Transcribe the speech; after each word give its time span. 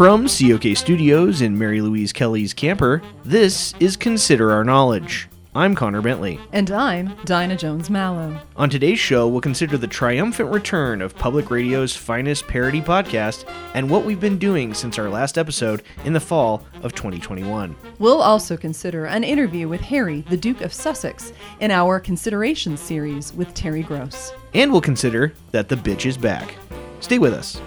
From 0.00 0.28
COK 0.28 0.74
Studios 0.78 1.42
in 1.42 1.58
Mary 1.58 1.82
Louise 1.82 2.10
Kelly's 2.10 2.54
camper, 2.54 3.02
this 3.22 3.74
is 3.80 3.98
Consider 3.98 4.50
Our 4.50 4.64
Knowledge. 4.64 5.28
I'm 5.54 5.74
Connor 5.74 6.00
Bentley. 6.00 6.40
And 6.54 6.70
I'm 6.70 7.14
Dinah 7.26 7.58
Jones 7.58 7.90
Mallow. 7.90 8.40
On 8.56 8.70
today's 8.70 8.98
show, 8.98 9.28
we'll 9.28 9.42
consider 9.42 9.76
the 9.76 9.86
triumphant 9.86 10.50
return 10.50 11.02
of 11.02 11.14
public 11.16 11.50
radio's 11.50 11.94
finest 11.94 12.46
parody 12.46 12.80
podcast 12.80 13.46
and 13.74 13.90
what 13.90 14.06
we've 14.06 14.18
been 14.18 14.38
doing 14.38 14.72
since 14.72 14.98
our 14.98 15.10
last 15.10 15.36
episode 15.36 15.82
in 16.06 16.14
the 16.14 16.18
fall 16.18 16.64
of 16.82 16.94
2021. 16.94 17.76
We'll 17.98 18.22
also 18.22 18.56
consider 18.56 19.04
an 19.04 19.22
interview 19.22 19.68
with 19.68 19.82
Harry, 19.82 20.22
the 20.30 20.36
Duke 20.38 20.62
of 20.62 20.72
Sussex, 20.72 21.34
in 21.60 21.70
our 21.70 22.00
Consideration 22.00 22.78
series 22.78 23.34
with 23.34 23.52
Terry 23.52 23.82
Gross. 23.82 24.32
And 24.54 24.72
we'll 24.72 24.80
consider 24.80 25.34
that 25.50 25.68
the 25.68 25.76
bitch 25.76 26.06
is 26.06 26.16
back. 26.16 26.54
Stay 27.00 27.18
with 27.18 27.34
us. 27.34 27.60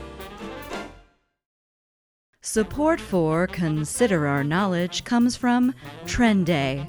Support 2.45 2.99
for 2.99 3.47
Consider 3.47 4.27
Our 4.27 4.43
Knowledge 4.43 5.05
comes 5.05 5.37
from 5.37 5.73
Trenday, 6.03 6.85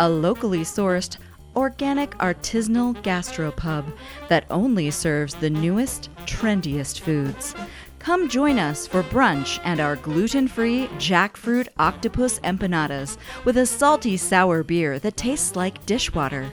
a 0.00 0.08
locally 0.08 0.62
sourced, 0.62 1.16
organic 1.54 2.10
artisanal 2.18 2.92
gastropub 3.04 3.84
that 4.28 4.46
only 4.50 4.90
serves 4.90 5.36
the 5.36 5.48
newest, 5.48 6.10
trendiest 6.26 6.98
foods. 6.98 7.54
Come 8.00 8.28
join 8.28 8.58
us 8.58 8.88
for 8.88 9.04
brunch 9.04 9.60
and 9.62 9.78
our 9.78 9.94
gluten 9.94 10.48
free 10.48 10.88
jackfruit 10.98 11.68
octopus 11.78 12.40
empanadas 12.40 13.16
with 13.44 13.58
a 13.58 13.64
salty 13.64 14.16
sour 14.16 14.64
beer 14.64 14.98
that 14.98 15.16
tastes 15.16 15.54
like 15.54 15.86
dishwater. 15.86 16.50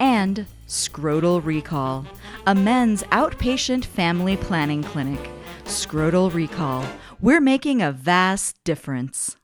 And 0.00 0.46
Scrotal 0.66 1.40
Recall, 1.44 2.06
a 2.44 2.56
men's 2.56 3.04
outpatient 3.04 3.84
family 3.84 4.36
planning 4.36 4.82
clinic. 4.82 5.30
Scrotal 5.64 6.34
Recall 6.34 6.84
we're 7.22 7.40
making 7.40 7.80
a 7.80 7.92
vast 7.92 8.62
difference. 8.64 9.36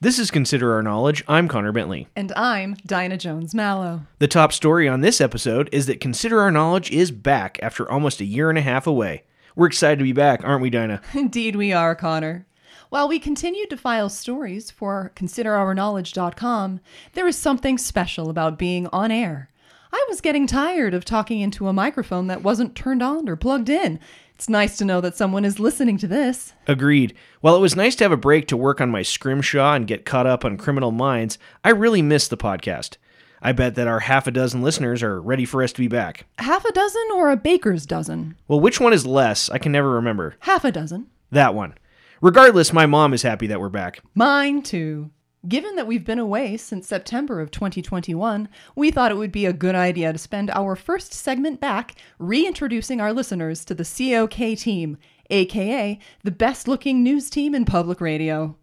This 0.00 0.18
is 0.18 0.32
Consider 0.32 0.74
Our 0.74 0.82
Knowledge. 0.82 1.22
I'm 1.28 1.46
Connor 1.46 1.70
Bentley. 1.70 2.08
And 2.16 2.32
I'm 2.32 2.74
Dinah 2.84 3.18
Jones 3.18 3.54
Mallow. 3.54 4.02
The 4.18 4.26
top 4.26 4.52
story 4.52 4.88
on 4.88 5.00
this 5.00 5.20
episode 5.20 5.68
is 5.70 5.86
that 5.86 6.00
Consider 6.00 6.40
Our 6.40 6.50
Knowledge 6.50 6.90
is 6.90 7.12
back 7.12 7.60
after 7.62 7.88
almost 7.88 8.20
a 8.20 8.24
year 8.24 8.50
and 8.50 8.58
a 8.58 8.62
half 8.62 8.88
away. 8.88 9.22
We're 9.54 9.68
excited 9.68 10.00
to 10.00 10.04
be 10.04 10.12
back, 10.12 10.40
aren't 10.42 10.60
we, 10.60 10.68
Dinah? 10.68 11.02
Indeed, 11.14 11.54
we 11.54 11.72
are, 11.72 11.94
Connor. 11.94 12.48
While 12.88 13.06
we 13.06 13.20
continued 13.20 13.70
to 13.70 13.76
file 13.76 14.08
stories 14.08 14.72
for 14.72 15.12
ConsiderOurKnowledge.com, 15.14 16.80
there 17.12 17.28
is 17.28 17.36
something 17.36 17.78
special 17.78 18.28
about 18.28 18.58
being 18.58 18.88
on 18.88 19.12
air. 19.12 19.50
I 19.92 20.04
was 20.08 20.20
getting 20.20 20.46
tired 20.46 20.94
of 20.94 21.04
talking 21.04 21.40
into 21.40 21.68
a 21.68 21.72
microphone 21.72 22.26
that 22.26 22.42
wasn't 22.42 22.74
turned 22.74 23.02
on 23.02 23.28
or 23.28 23.36
plugged 23.36 23.68
in, 23.68 24.00
it's 24.36 24.50
nice 24.50 24.76
to 24.76 24.84
know 24.84 25.00
that 25.00 25.16
someone 25.16 25.46
is 25.46 25.58
listening 25.58 25.96
to 25.96 26.06
this. 26.06 26.52
Agreed. 26.66 27.14
While 27.40 27.56
it 27.56 27.60
was 27.60 27.74
nice 27.74 27.96
to 27.96 28.04
have 28.04 28.12
a 28.12 28.18
break 28.18 28.46
to 28.48 28.56
work 28.56 28.82
on 28.82 28.90
my 28.90 29.00
scrimshaw 29.00 29.72
and 29.72 29.86
get 29.86 30.04
caught 30.04 30.26
up 30.26 30.44
on 30.44 30.58
criminal 30.58 30.92
minds, 30.92 31.38
I 31.64 31.70
really 31.70 32.02
missed 32.02 32.28
the 32.28 32.36
podcast. 32.36 32.98
I 33.40 33.52
bet 33.52 33.76
that 33.76 33.88
our 33.88 34.00
half 34.00 34.26
a 34.26 34.30
dozen 34.30 34.60
listeners 34.60 35.02
are 35.02 35.22
ready 35.22 35.46
for 35.46 35.62
us 35.62 35.72
to 35.72 35.80
be 35.80 35.88
back. 35.88 36.26
Half 36.36 36.66
a 36.66 36.72
dozen 36.72 37.02
or 37.14 37.30
a 37.30 37.36
baker's 37.38 37.86
dozen? 37.86 38.36
Well, 38.46 38.60
which 38.60 38.78
one 38.78 38.92
is 38.92 39.06
less? 39.06 39.48
I 39.48 39.56
can 39.56 39.72
never 39.72 39.88
remember. 39.92 40.36
Half 40.40 40.66
a 40.66 40.70
dozen. 40.70 41.06
That 41.30 41.54
one. 41.54 41.72
Regardless, 42.20 42.74
my 42.74 42.84
mom 42.84 43.14
is 43.14 43.22
happy 43.22 43.46
that 43.46 43.60
we're 43.60 43.70
back. 43.70 44.00
Mine 44.14 44.60
too. 44.60 45.12
Given 45.46 45.76
that 45.76 45.86
we've 45.86 46.04
been 46.04 46.18
away 46.18 46.56
since 46.56 46.88
September 46.88 47.40
of 47.40 47.52
2021, 47.52 48.48
we 48.74 48.90
thought 48.90 49.12
it 49.12 49.16
would 49.16 49.30
be 49.30 49.46
a 49.46 49.52
good 49.52 49.74
idea 49.76 50.12
to 50.12 50.18
spend 50.18 50.50
our 50.50 50.74
first 50.74 51.12
segment 51.12 51.60
back 51.60 51.94
reintroducing 52.18 53.00
our 53.00 53.12
listeners 53.12 53.64
to 53.66 53.74
the 53.74 53.84
COK 53.84 54.58
team, 54.58 54.96
aka 55.30 55.98
the 56.24 56.30
best 56.32 56.66
looking 56.66 57.02
news 57.02 57.30
team 57.30 57.54
in 57.54 57.64
public 57.64 58.00
radio. 58.00 58.56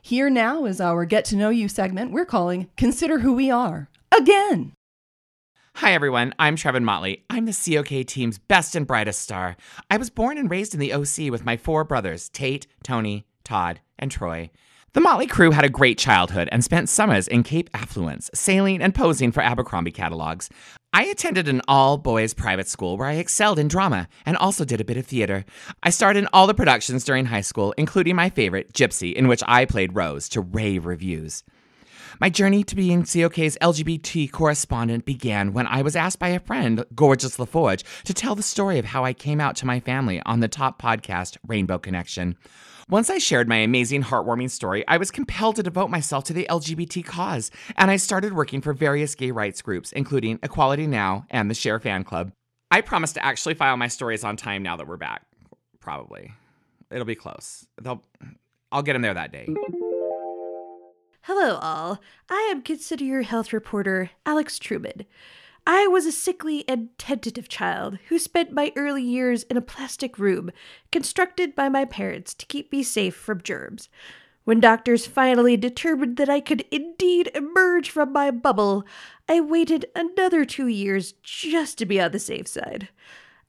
Here 0.00 0.30
now 0.30 0.64
is 0.64 0.80
our 0.80 1.04
Get 1.04 1.26
to 1.26 1.36
Know 1.36 1.50
You 1.50 1.68
segment 1.68 2.12
we're 2.12 2.24
calling 2.24 2.70
Consider 2.76 3.18
Who 3.18 3.34
We 3.34 3.50
Are. 3.50 3.90
Again! 4.16 4.72
Hi, 5.74 5.92
everyone. 5.92 6.34
I'm 6.38 6.56
Trevin 6.56 6.84
Motley. 6.84 7.24
I'm 7.28 7.44
the 7.44 7.52
COK 7.52 8.06
team's 8.06 8.38
best 8.38 8.74
and 8.74 8.86
brightest 8.86 9.20
star. 9.20 9.56
I 9.90 9.98
was 9.98 10.08
born 10.08 10.38
and 10.38 10.50
raised 10.50 10.72
in 10.72 10.80
the 10.80 10.94
OC 10.94 11.30
with 11.30 11.44
my 11.44 11.58
four 11.58 11.84
brothers, 11.84 12.30
Tate, 12.30 12.66
Tony, 12.82 13.26
Todd, 13.44 13.80
and 13.98 14.10
Troy. 14.10 14.48
The 14.92 15.00
Motley 15.00 15.28
crew 15.28 15.52
had 15.52 15.64
a 15.64 15.68
great 15.68 15.98
childhood 15.98 16.48
and 16.50 16.64
spent 16.64 16.88
summers 16.88 17.28
in 17.28 17.44
Cape 17.44 17.70
Affluence, 17.72 18.28
sailing 18.34 18.82
and 18.82 18.92
posing 18.92 19.30
for 19.30 19.40
Abercrombie 19.40 19.92
catalogs. 19.92 20.50
I 20.92 21.04
attended 21.04 21.46
an 21.46 21.62
all 21.68 21.96
boys 21.96 22.34
private 22.34 22.66
school 22.66 22.96
where 22.96 23.06
I 23.06 23.12
excelled 23.12 23.60
in 23.60 23.68
drama 23.68 24.08
and 24.26 24.36
also 24.36 24.64
did 24.64 24.80
a 24.80 24.84
bit 24.84 24.96
of 24.96 25.06
theater. 25.06 25.44
I 25.84 25.90
starred 25.90 26.16
in 26.16 26.26
all 26.32 26.48
the 26.48 26.54
productions 26.54 27.04
during 27.04 27.26
high 27.26 27.42
school, 27.42 27.72
including 27.78 28.16
my 28.16 28.30
favorite, 28.30 28.72
Gypsy, 28.72 29.14
in 29.14 29.28
which 29.28 29.44
I 29.46 29.64
played 29.64 29.94
Rose 29.94 30.28
to 30.30 30.40
rave 30.40 30.86
reviews. 30.86 31.44
My 32.20 32.28
journey 32.28 32.64
to 32.64 32.74
being 32.74 33.02
COK's 33.02 33.56
LGBT 33.62 34.32
correspondent 34.32 35.04
began 35.04 35.52
when 35.52 35.68
I 35.68 35.82
was 35.82 35.94
asked 35.94 36.18
by 36.18 36.30
a 36.30 36.40
friend, 36.40 36.84
Gorgeous 36.96 37.36
LaForge, 37.36 37.84
to 38.06 38.12
tell 38.12 38.34
the 38.34 38.42
story 38.42 38.80
of 38.80 38.86
how 38.86 39.04
I 39.04 39.12
came 39.12 39.40
out 39.40 39.54
to 39.56 39.66
my 39.66 39.78
family 39.78 40.20
on 40.26 40.40
the 40.40 40.48
top 40.48 40.82
podcast, 40.82 41.36
Rainbow 41.46 41.78
Connection. 41.78 42.36
Once 42.90 43.08
I 43.08 43.18
shared 43.18 43.48
my 43.48 43.58
amazing, 43.58 44.02
heartwarming 44.02 44.50
story, 44.50 44.84
I 44.88 44.96
was 44.96 45.12
compelled 45.12 45.54
to 45.56 45.62
devote 45.62 45.90
myself 45.90 46.24
to 46.24 46.32
the 46.32 46.44
LGBT 46.50 47.04
cause, 47.04 47.52
and 47.76 47.88
I 47.88 47.96
started 47.96 48.32
working 48.32 48.60
for 48.60 48.72
various 48.72 49.14
gay 49.14 49.30
rights 49.30 49.62
groups, 49.62 49.92
including 49.92 50.40
Equality 50.42 50.88
Now 50.88 51.24
and 51.30 51.48
the 51.48 51.54
Cher 51.54 51.78
Fan 51.78 52.02
Club. 52.02 52.32
I 52.68 52.80
promise 52.80 53.12
to 53.12 53.24
actually 53.24 53.54
file 53.54 53.76
my 53.76 53.86
stories 53.86 54.24
on 54.24 54.36
time 54.36 54.64
now 54.64 54.76
that 54.76 54.88
we're 54.88 54.96
back. 54.96 55.22
Probably. 55.78 56.32
It'll 56.90 57.04
be 57.04 57.14
close. 57.14 57.64
They'll, 57.80 58.02
I'll 58.72 58.82
get 58.82 58.94
them 58.94 59.02
there 59.02 59.14
that 59.14 59.30
day. 59.30 59.46
Hello, 61.22 61.58
all. 61.62 62.00
I 62.28 62.48
am 62.50 62.60
Consider 62.60 63.04
Your 63.04 63.22
Health 63.22 63.52
reporter 63.52 64.10
Alex 64.26 64.58
Truman. 64.58 65.04
I 65.66 65.86
was 65.86 66.06
a 66.06 66.12
sickly 66.12 66.64
and 66.68 66.88
tentative 66.98 67.48
child 67.48 67.98
who 68.08 68.18
spent 68.18 68.52
my 68.52 68.72
early 68.76 69.02
years 69.02 69.42
in 69.44 69.56
a 69.56 69.62
plastic 69.62 70.18
room 70.18 70.50
constructed 70.90 71.54
by 71.54 71.68
my 71.68 71.84
parents 71.84 72.34
to 72.34 72.46
keep 72.46 72.72
me 72.72 72.82
safe 72.82 73.14
from 73.14 73.42
germs. 73.42 73.88
When 74.44 74.58
doctors 74.58 75.06
finally 75.06 75.56
determined 75.56 76.16
that 76.16 76.30
I 76.30 76.40
could 76.40 76.64
indeed 76.70 77.30
emerge 77.34 77.90
from 77.90 78.12
my 78.12 78.30
bubble, 78.30 78.84
I 79.28 79.40
waited 79.40 79.86
another 79.94 80.44
two 80.44 80.66
years 80.66 81.12
just 81.22 81.78
to 81.78 81.86
be 81.86 82.00
on 82.00 82.12
the 82.12 82.18
safe 82.18 82.48
side. 82.48 82.88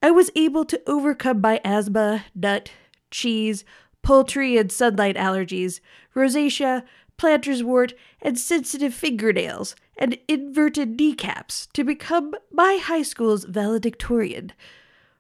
I 0.04 0.12
was 0.12 0.32
able 0.36 0.66
to 0.66 0.82
overcome 0.86 1.42
my 1.42 1.62
asthma, 1.64 2.26
nut, 2.36 2.72
cheese, 3.10 3.64
poultry, 4.02 4.58
and 4.58 4.72
sunlight 4.72 5.16
allergies, 5.16 5.80
rosacea, 6.16 6.84
planter's 7.18 7.64
wart, 7.64 7.94
and 8.22 8.38
sensitive 8.38 8.94
fingernails, 8.94 9.76
and 10.02 10.18
inverted 10.28 11.00
kneecaps 11.00 11.68
to 11.74 11.84
become 11.84 12.34
my 12.52 12.80
high 12.84 13.04
school's 13.04 13.46
valedictorian. 13.46 14.52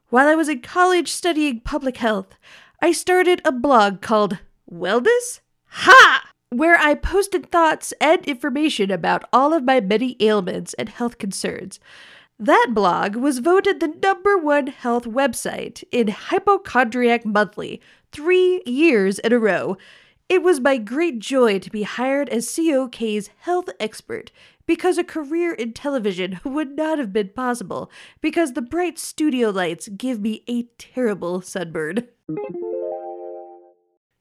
While 0.09 0.28
I 0.28 0.34
was 0.34 0.50
in 0.50 0.62
college 0.62 1.09
studying 1.12 1.59
public 1.59 1.97
health, 1.97 2.36
I 2.81 2.92
started 2.92 3.44
a 3.46 3.52
blog 3.52 4.02
called 4.02 4.40
Wellness? 4.69 5.42
Ha! 5.68 6.28
Where 6.50 6.78
I 6.78 6.96
posted 6.96 7.52
thoughts 7.52 7.94
and 8.02 8.25
information 8.25 8.90
about 8.90 9.24
all 9.31 9.53
of 9.53 9.64
my 9.64 9.80
many 9.80 10.18
ailments 10.19 10.74
and 10.74 10.90
health 10.90 11.19
concerns. 11.19 11.80
That 12.40 12.69
blog 12.72 13.16
was 13.16 13.38
voted 13.38 13.80
the 13.80 13.96
number 14.02 14.36
one 14.36 14.66
health 14.66 15.06
website 15.06 15.84
in 15.92 16.08
Hypochondriac 16.08 17.24
Monthly 17.24 17.80
three 18.12 18.63
years 18.66 19.19
in 19.19 19.31
a 19.31 19.38
row, 19.38 19.78
it 20.31 20.44
was 20.44 20.62
my 20.62 20.78
great 20.78 21.19
joy 21.19 21.59
to 21.59 21.69
be 21.69 21.84
hired 21.84 22.30
as 22.30 22.56
COK's 22.56 23.30
health 23.40 23.69
expert 23.81 24.31
because 24.66 24.97
a 24.97 25.03
career 25.03 25.53
in 25.53 25.73
television 25.73 26.39
would 26.45 26.75
not 26.75 26.99
have 26.99 27.13
been 27.13 27.29
possible 27.29 27.91
because 28.22 28.53
the 28.53 28.61
bright 28.61 28.97
studio 28.99 29.49
lights 29.49 29.88
give 29.89 30.19
me 30.19 30.44
a 30.47 30.63
terrible 30.77 31.41
sunburn. 31.41 32.07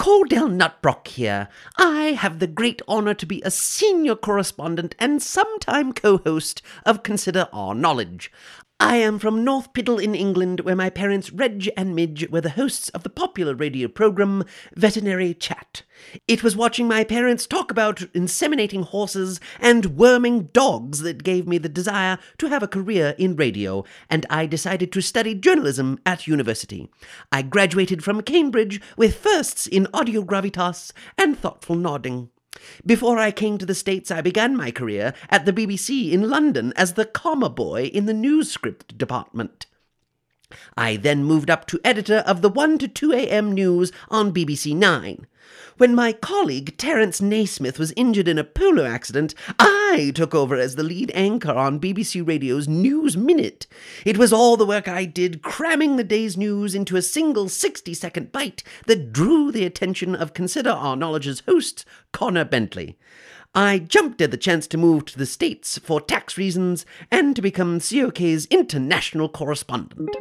Cordell 0.00 0.48
Nutbrock 0.50 1.09
here. 1.09 1.48
I 1.76 2.12
have 2.12 2.38
the 2.38 2.47
great 2.47 2.80
honor 2.88 3.12
to 3.12 3.26
be 3.26 3.42
a 3.42 3.50
senior 3.50 4.16
correspondent 4.16 4.94
and 4.98 5.22
sometime 5.22 5.92
co 5.92 6.16
host 6.16 6.62
of 6.86 7.03
Consider 7.03 7.48
Our 7.53 7.74
Knowledge. 7.74 8.32
I 8.82 8.97
am 8.97 9.18
from 9.18 9.44
North 9.44 9.74
Piddle 9.74 10.03
in 10.03 10.15
England, 10.15 10.60
where 10.60 10.74
my 10.74 10.88
parents 10.88 11.30
Reg 11.30 11.71
and 11.77 11.94
Midge 11.94 12.30
were 12.30 12.41
the 12.41 12.48
hosts 12.48 12.88
of 12.88 13.03
the 13.03 13.10
popular 13.10 13.54
radio 13.54 13.88
program 13.88 14.42
Veterinary 14.74 15.34
Chat. 15.34 15.82
It 16.27 16.42
was 16.42 16.56
watching 16.56 16.88
my 16.88 17.04
parents 17.04 17.47
talk 17.47 17.71
about 17.71 17.98
inseminating 18.15 18.84
horses 18.84 19.38
and 19.60 19.98
worming 19.98 20.44
dogs 20.54 21.00
that 21.00 21.22
gave 21.22 21.47
me 21.47 21.59
the 21.59 21.68
desire 21.68 22.18
to 22.38 22.48
have 22.48 22.62
a 22.62 22.68
career 22.68 23.15
in 23.18 23.36
radio, 23.36 23.84
and 24.09 24.24
I 24.30 24.47
decided 24.47 24.92
to 24.92 25.03
study 25.03 25.34
journalism 25.34 25.98
at 26.06 26.27
university. 26.27 26.91
I 27.30 27.42
graduated 27.42 28.03
from 28.03 28.22
Cambridge 28.22 28.80
with 28.97 29.15
firsts 29.15 29.66
in 29.66 29.88
audio 29.92 30.22
gravitas 30.22 30.92
and 31.18 31.38
thoughtful 31.38 31.77
nodding. 31.77 32.30
Before 32.84 33.18
I 33.18 33.30
came 33.30 33.58
to 33.58 33.66
the 33.66 33.74
States, 33.74 34.10
I 34.10 34.20
began 34.20 34.56
my 34.56 34.70
career 34.70 35.14
at 35.28 35.44
the 35.44 35.52
BBC 35.52 36.10
in 36.10 36.28
London 36.28 36.72
as 36.74 36.94
the 36.94 37.04
comma 37.04 37.48
boy 37.48 37.84
in 37.84 38.06
the 38.06 38.14
news 38.14 38.50
script 38.50 38.98
department. 38.98 39.66
I 40.76 40.97
then 40.97 41.24
moved 41.24 41.50
up 41.50 41.66
to 41.68 41.80
editor 41.84 42.18
of 42.26 42.42
the 42.42 42.48
1 42.48 42.78
to 42.78 42.88
2 42.88 43.12
a.m. 43.12 43.52
news 43.52 43.92
on 44.08 44.32
BBC 44.32 44.74
Nine. 44.74 45.26
When 45.80 45.94
my 45.94 46.12
colleague 46.12 46.76
Terence 46.76 47.22
Naismith 47.22 47.78
was 47.78 47.94
injured 47.97 48.28
in 48.28 48.38
a 48.38 48.44
polo 48.44 48.84
accident, 48.84 49.34
I 49.58 50.12
took 50.14 50.34
over 50.34 50.54
as 50.56 50.76
the 50.76 50.82
lead 50.82 51.10
anchor 51.14 51.52
on 51.52 51.80
BBC 51.80 52.26
Radio's 52.26 52.68
News 52.68 53.16
Minute. 53.16 53.66
It 54.04 54.18
was 54.18 54.30
all 54.30 54.58
the 54.58 54.66
work 54.66 54.88
I 54.88 55.06
did 55.06 55.41
cramming 55.41 55.97
the 55.97 56.04
day's 56.04 56.36
news 56.36 56.74
into 56.74 56.96
a 56.96 57.03
single 57.03 57.48
60 57.48 57.94
second 57.94 58.30
bite 58.30 58.62
that 58.86 59.10
drew 59.10 59.50
the 59.50 59.64
attention 59.64 60.14
of 60.14 60.34
Consider 60.34 60.68
Our 60.68 60.96
Knowledge's 60.96 61.41
host, 61.46 61.86
Connor 62.12 62.44
Bentley. 62.44 62.98
I 63.54 63.78
jumped 63.78 64.20
at 64.20 64.30
the 64.30 64.36
chance 64.36 64.66
to 64.66 64.76
move 64.76 65.06
to 65.06 65.18
the 65.18 65.24
States 65.24 65.78
for 65.78 66.00
tax 66.00 66.36
reasons 66.36 66.84
and 67.10 67.34
to 67.34 67.42
become 67.42 67.80
COK's 67.80 68.46
international 68.50 69.28
correspondent. 69.28 70.14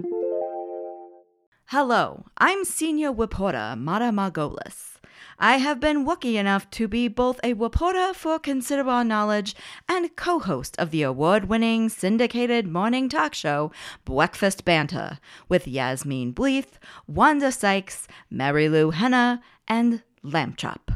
Hello, 1.72 2.26
I'm 2.36 2.66
Senior 2.66 3.12
Reporter 3.14 3.76
Mara 3.78 4.10
Margolis. 4.10 4.96
I 5.38 5.58
have 5.58 5.80
been 5.80 6.04
lucky 6.04 6.36
enough 6.36 6.68
to 6.72 6.88
be 6.88 7.08
both 7.08 7.40
a 7.44 7.54
reporter 7.54 8.12
for 8.16 8.40
considerable 8.40 9.04
knowledge 9.04 9.56
and 9.88 10.16
co 10.16 10.40
host 10.40 10.76
of 10.80 10.90
the 10.90 11.04
award 11.04 11.46
winning 11.46 11.88
syndicated 11.88 12.66
morning 12.66 13.08
talk 13.08 13.36
show 13.36 13.72
Breakfast 14.04 14.66
Banter 14.66 15.20
with 15.48 15.68
Yasmin 15.68 16.34
Bleeth, 16.34 16.80
Wanda 17.06 17.52
Sykes, 17.52 18.08
Marilu 18.34 18.92
Henner, 18.92 19.40
and 19.68 20.02
Lamb 20.24 20.56
Chop. 20.56 20.92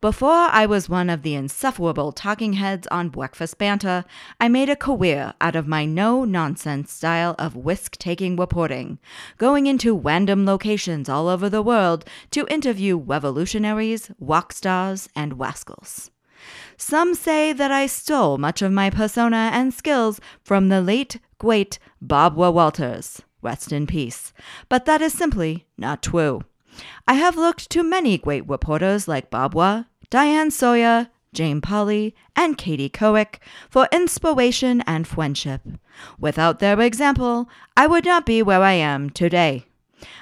Before 0.00 0.30
I 0.30 0.66
was 0.66 0.88
one 0.88 1.08
of 1.08 1.22
the 1.22 1.34
insufferable 1.34 2.12
talking 2.12 2.54
heads 2.54 2.86
on 2.88 3.08
Breakfast 3.08 3.58
Banter, 3.58 4.04
I 4.40 4.48
made 4.48 4.68
a 4.68 4.76
career 4.76 5.34
out 5.40 5.56
of 5.56 5.66
my 5.66 5.84
no 5.84 6.24
nonsense 6.24 6.92
style 6.92 7.34
of 7.38 7.56
whisk 7.56 7.96
taking 7.98 8.36
reporting, 8.36 8.98
going 9.38 9.66
into 9.66 9.96
random 9.96 10.44
locations 10.44 11.08
all 11.08 11.28
over 11.28 11.48
the 11.48 11.62
world 11.62 12.04
to 12.32 12.46
interview 12.48 12.96
revolutionaries, 12.96 14.10
rock 14.18 14.52
stars, 14.52 15.08
and 15.16 15.38
rascals. 15.38 16.10
Some 16.76 17.14
say 17.14 17.52
that 17.52 17.70
I 17.70 17.86
stole 17.86 18.38
much 18.38 18.60
of 18.60 18.72
my 18.72 18.90
persona 18.90 19.50
and 19.52 19.72
skills 19.72 20.20
from 20.42 20.68
the 20.68 20.80
late, 20.80 21.20
great 21.38 21.78
Barbara 22.00 22.50
Walters. 22.50 23.22
Rest 23.42 23.72
in 23.72 23.86
peace. 23.86 24.32
But 24.68 24.86
that 24.86 25.02
is 25.02 25.12
simply 25.12 25.66
not 25.76 26.02
true. 26.02 26.42
I 27.06 27.14
have 27.14 27.36
looked 27.36 27.70
to 27.70 27.82
many 27.82 28.18
great 28.18 28.48
reporters 28.48 29.06
like 29.06 29.30
Barbara, 29.30 29.88
Diane 30.10 30.50
Sawyer, 30.50 31.08
Jane 31.32 31.60
Pauley, 31.60 32.14
and 32.36 32.56
Katie 32.56 32.88
Couric 32.88 33.38
for 33.68 33.88
inspiration 33.92 34.82
and 34.86 35.06
friendship. 35.06 35.62
Without 36.18 36.60
their 36.60 36.80
example, 36.80 37.48
I 37.76 37.86
would 37.86 38.04
not 38.04 38.24
be 38.24 38.42
where 38.42 38.62
I 38.62 38.72
am 38.72 39.10
today. 39.10 39.64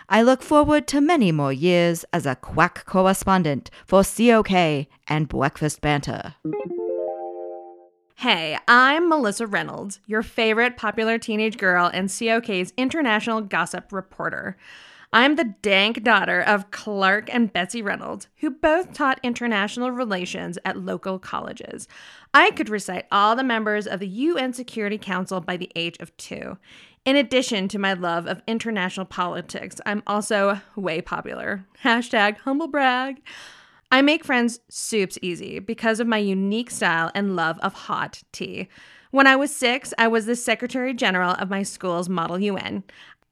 I 0.09 0.23
look 0.23 0.43
forward 0.43 0.87
to 0.89 1.01
many 1.01 1.33
more 1.33 1.53
years 1.53 2.05
as 2.13 2.27
a 2.27 2.37
quack 2.37 2.85
correspondent 2.87 3.71
for 3.87 4.03
COK 4.03 4.87
and 5.09 5.29
Breakfast 5.29 5.81
Banter. 5.81 6.35
Hey, 8.17 8.57
I'm 8.69 9.09
Melissa 9.09 9.47
Reynolds, 9.47 9.99
your 10.07 10.23
favorite 10.23 10.77
popular 10.77 11.19
teenage 11.19 11.59
girl 11.59 11.91
and 11.93 12.09
COK's 12.09 12.73
international 12.77 13.41
gossip 13.41 13.93
reporter. 13.93 14.57
I'm 15.15 15.37
the 15.37 15.55
dank 15.61 16.03
daughter 16.03 16.41
of 16.41 16.71
Clark 16.71 17.29
and 17.33 17.53
Betsy 17.53 17.83
Reynolds, 17.83 18.29
who 18.39 18.51
both 18.51 18.95
taught 18.95 19.21
international 19.23 19.91
relations 19.91 20.57
at 20.65 20.79
local 20.79 21.19
colleges. 21.19 21.87
I 22.33 22.51
could 22.53 22.71
recite 22.71 23.09
all 23.13 23.37
the 23.37 23.45
members 23.45 23.87
of 23.87 24.01
the 24.01 24.09
UN 24.09 24.55
Security 24.55 24.97
Council 24.97 25.41
by 25.41 25.59
the 25.59 25.71
age 25.77 25.99
of 26.01 26.17
two. 26.17 26.57
In 27.05 27.17
addition 27.17 27.69
to 27.69 27.79
my 27.79 27.93
love 27.93 28.27
of 28.27 28.41
international 28.47 29.05
politics, 29.05 29.83
I'm 29.85 30.03
also 30.07 30.63
way 30.77 31.03
popular. 31.03 31.67
Hashtag 31.85 32.39
humble 32.39 32.69
brag. 32.69 33.21
I 33.91 34.01
make 34.01 34.25
friends 34.25 34.61
soups 34.71 35.19
easy 35.21 35.59
because 35.59 36.01
of 36.01 36.07
my 36.07 36.17
unique 36.17 36.71
style 36.71 37.11
and 37.15 37.37
love 37.37 37.59
of 37.59 37.75
hot 37.75 38.23
tea. 38.33 38.69
When 39.11 39.27
I 39.27 39.37
was 39.37 39.55
six, 39.55 39.93
I 39.99 40.09
was 40.09 40.25
the 40.25 40.37
Secretary 40.37 40.95
General 40.95 41.33
of 41.33 41.51
my 41.51 41.65
school's 41.65 42.09
Model 42.09 42.39
UN. 42.39 42.83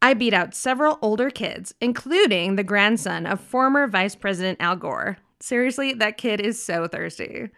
I 0.02 0.14
beat 0.14 0.32
out 0.32 0.55
several 0.55 0.99
older 1.02 1.29
kids, 1.29 1.75
including 1.81 2.56
the 2.56 2.64
grandson 2.64 3.26
of 3.26 3.41
former 3.41 3.87
Vice 3.87 4.14
President 4.14 4.58
Al 4.61 4.76
Gore. 4.76 5.19
Seriously, 5.41 5.93
that 5.94 6.17
kid 6.17 6.41
is 6.41 6.62
so 6.62 6.87
thirsty. 6.87 7.50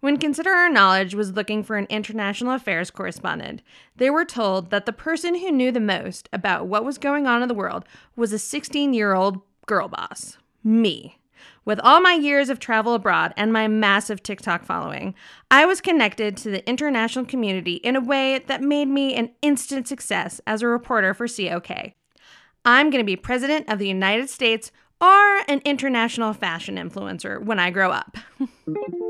When 0.00 0.16
Consider 0.16 0.50
Our 0.50 0.68
Knowledge 0.68 1.14
was 1.14 1.32
looking 1.32 1.62
for 1.62 1.76
an 1.76 1.86
international 1.88 2.54
affairs 2.54 2.90
correspondent, 2.90 3.62
they 3.94 4.10
were 4.10 4.24
told 4.24 4.70
that 4.70 4.86
the 4.86 4.92
person 4.92 5.36
who 5.36 5.52
knew 5.52 5.70
the 5.70 5.80
most 5.80 6.28
about 6.32 6.66
what 6.66 6.84
was 6.84 6.98
going 6.98 7.26
on 7.26 7.42
in 7.42 7.48
the 7.48 7.54
world 7.54 7.84
was 8.16 8.32
a 8.32 8.38
16 8.38 8.94
year 8.94 9.12
old 9.12 9.42
girl 9.66 9.88
boss 9.88 10.38
me. 10.64 11.18
With 11.64 11.78
all 11.80 12.00
my 12.00 12.14
years 12.14 12.48
of 12.48 12.58
travel 12.58 12.94
abroad 12.94 13.32
and 13.36 13.52
my 13.52 13.68
massive 13.68 14.22
TikTok 14.22 14.64
following, 14.64 15.14
I 15.50 15.64
was 15.64 15.80
connected 15.80 16.36
to 16.38 16.50
the 16.50 16.68
international 16.68 17.24
community 17.24 17.74
in 17.74 17.94
a 17.94 18.00
way 18.00 18.40
that 18.46 18.62
made 18.62 18.88
me 18.88 19.14
an 19.14 19.30
instant 19.42 19.86
success 19.86 20.40
as 20.46 20.62
a 20.62 20.66
reporter 20.66 21.14
for 21.14 21.28
COK. 21.28 21.94
I'm 22.64 22.90
going 22.90 23.00
to 23.00 23.04
be 23.04 23.16
president 23.16 23.68
of 23.68 23.78
the 23.78 23.88
United 23.88 24.28
States 24.28 24.72
or 25.00 25.38
an 25.48 25.60
international 25.64 26.32
fashion 26.32 26.76
influencer 26.76 27.42
when 27.42 27.58
I 27.58 27.70
grow 27.70 27.90
up. 27.90 28.16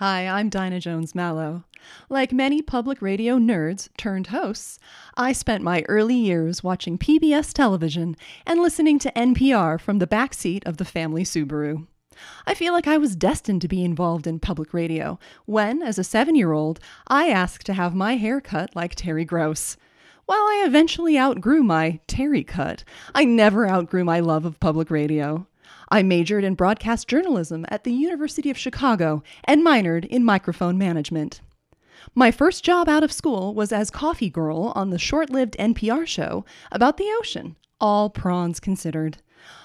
Hi, 0.00 0.26
I'm 0.26 0.48
Dinah 0.48 0.80
Jones 0.80 1.14
Mallow. 1.14 1.64
Like 2.08 2.32
many 2.32 2.62
public 2.62 3.02
radio 3.02 3.36
nerds 3.36 3.90
turned 3.98 4.28
hosts, 4.28 4.78
I 5.14 5.34
spent 5.34 5.62
my 5.62 5.84
early 5.90 6.14
years 6.14 6.64
watching 6.64 6.96
PBS 6.96 7.52
television 7.52 8.16
and 8.46 8.62
listening 8.62 8.98
to 9.00 9.12
NPR 9.12 9.78
from 9.78 9.98
the 9.98 10.06
backseat 10.06 10.66
of 10.66 10.78
the 10.78 10.86
family 10.86 11.22
Subaru. 11.22 11.86
I 12.46 12.54
feel 12.54 12.72
like 12.72 12.86
I 12.86 12.96
was 12.96 13.14
destined 13.14 13.60
to 13.60 13.68
be 13.68 13.84
involved 13.84 14.26
in 14.26 14.40
public 14.40 14.72
radio 14.72 15.18
when, 15.44 15.82
as 15.82 15.98
a 15.98 16.02
seven 16.02 16.34
year 16.34 16.52
old, 16.52 16.80
I 17.06 17.28
asked 17.28 17.66
to 17.66 17.74
have 17.74 17.94
my 17.94 18.16
hair 18.16 18.40
cut 18.40 18.74
like 18.74 18.94
Terry 18.94 19.26
Gross. 19.26 19.76
While 20.24 20.38
I 20.38 20.64
eventually 20.66 21.18
outgrew 21.18 21.62
my 21.62 22.00
Terry 22.06 22.42
cut, 22.42 22.84
I 23.14 23.26
never 23.26 23.68
outgrew 23.68 24.04
my 24.04 24.20
love 24.20 24.46
of 24.46 24.60
public 24.60 24.90
radio. 24.90 25.46
I 25.92 26.04
majored 26.04 26.44
in 26.44 26.54
broadcast 26.54 27.08
journalism 27.08 27.66
at 27.68 27.82
the 27.82 27.92
University 27.92 28.48
of 28.48 28.56
Chicago 28.56 29.24
and 29.42 29.66
minored 29.66 30.04
in 30.04 30.24
microphone 30.24 30.78
management. 30.78 31.40
My 32.14 32.30
first 32.30 32.62
job 32.62 32.88
out 32.88 33.02
of 33.02 33.10
school 33.10 33.54
was 33.54 33.72
as 33.72 33.90
coffee 33.90 34.30
girl 34.30 34.72
on 34.76 34.90
the 34.90 34.98
short 35.00 35.30
lived 35.30 35.56
NPR 35.58 36.06
show 36.06 36.44
about 36.70 36.96
the 36.96 37.10
ocean, 37.18 37.56
All 37.80 38.08
Prawns 38.08 38.60
Considered. 38.60 39.18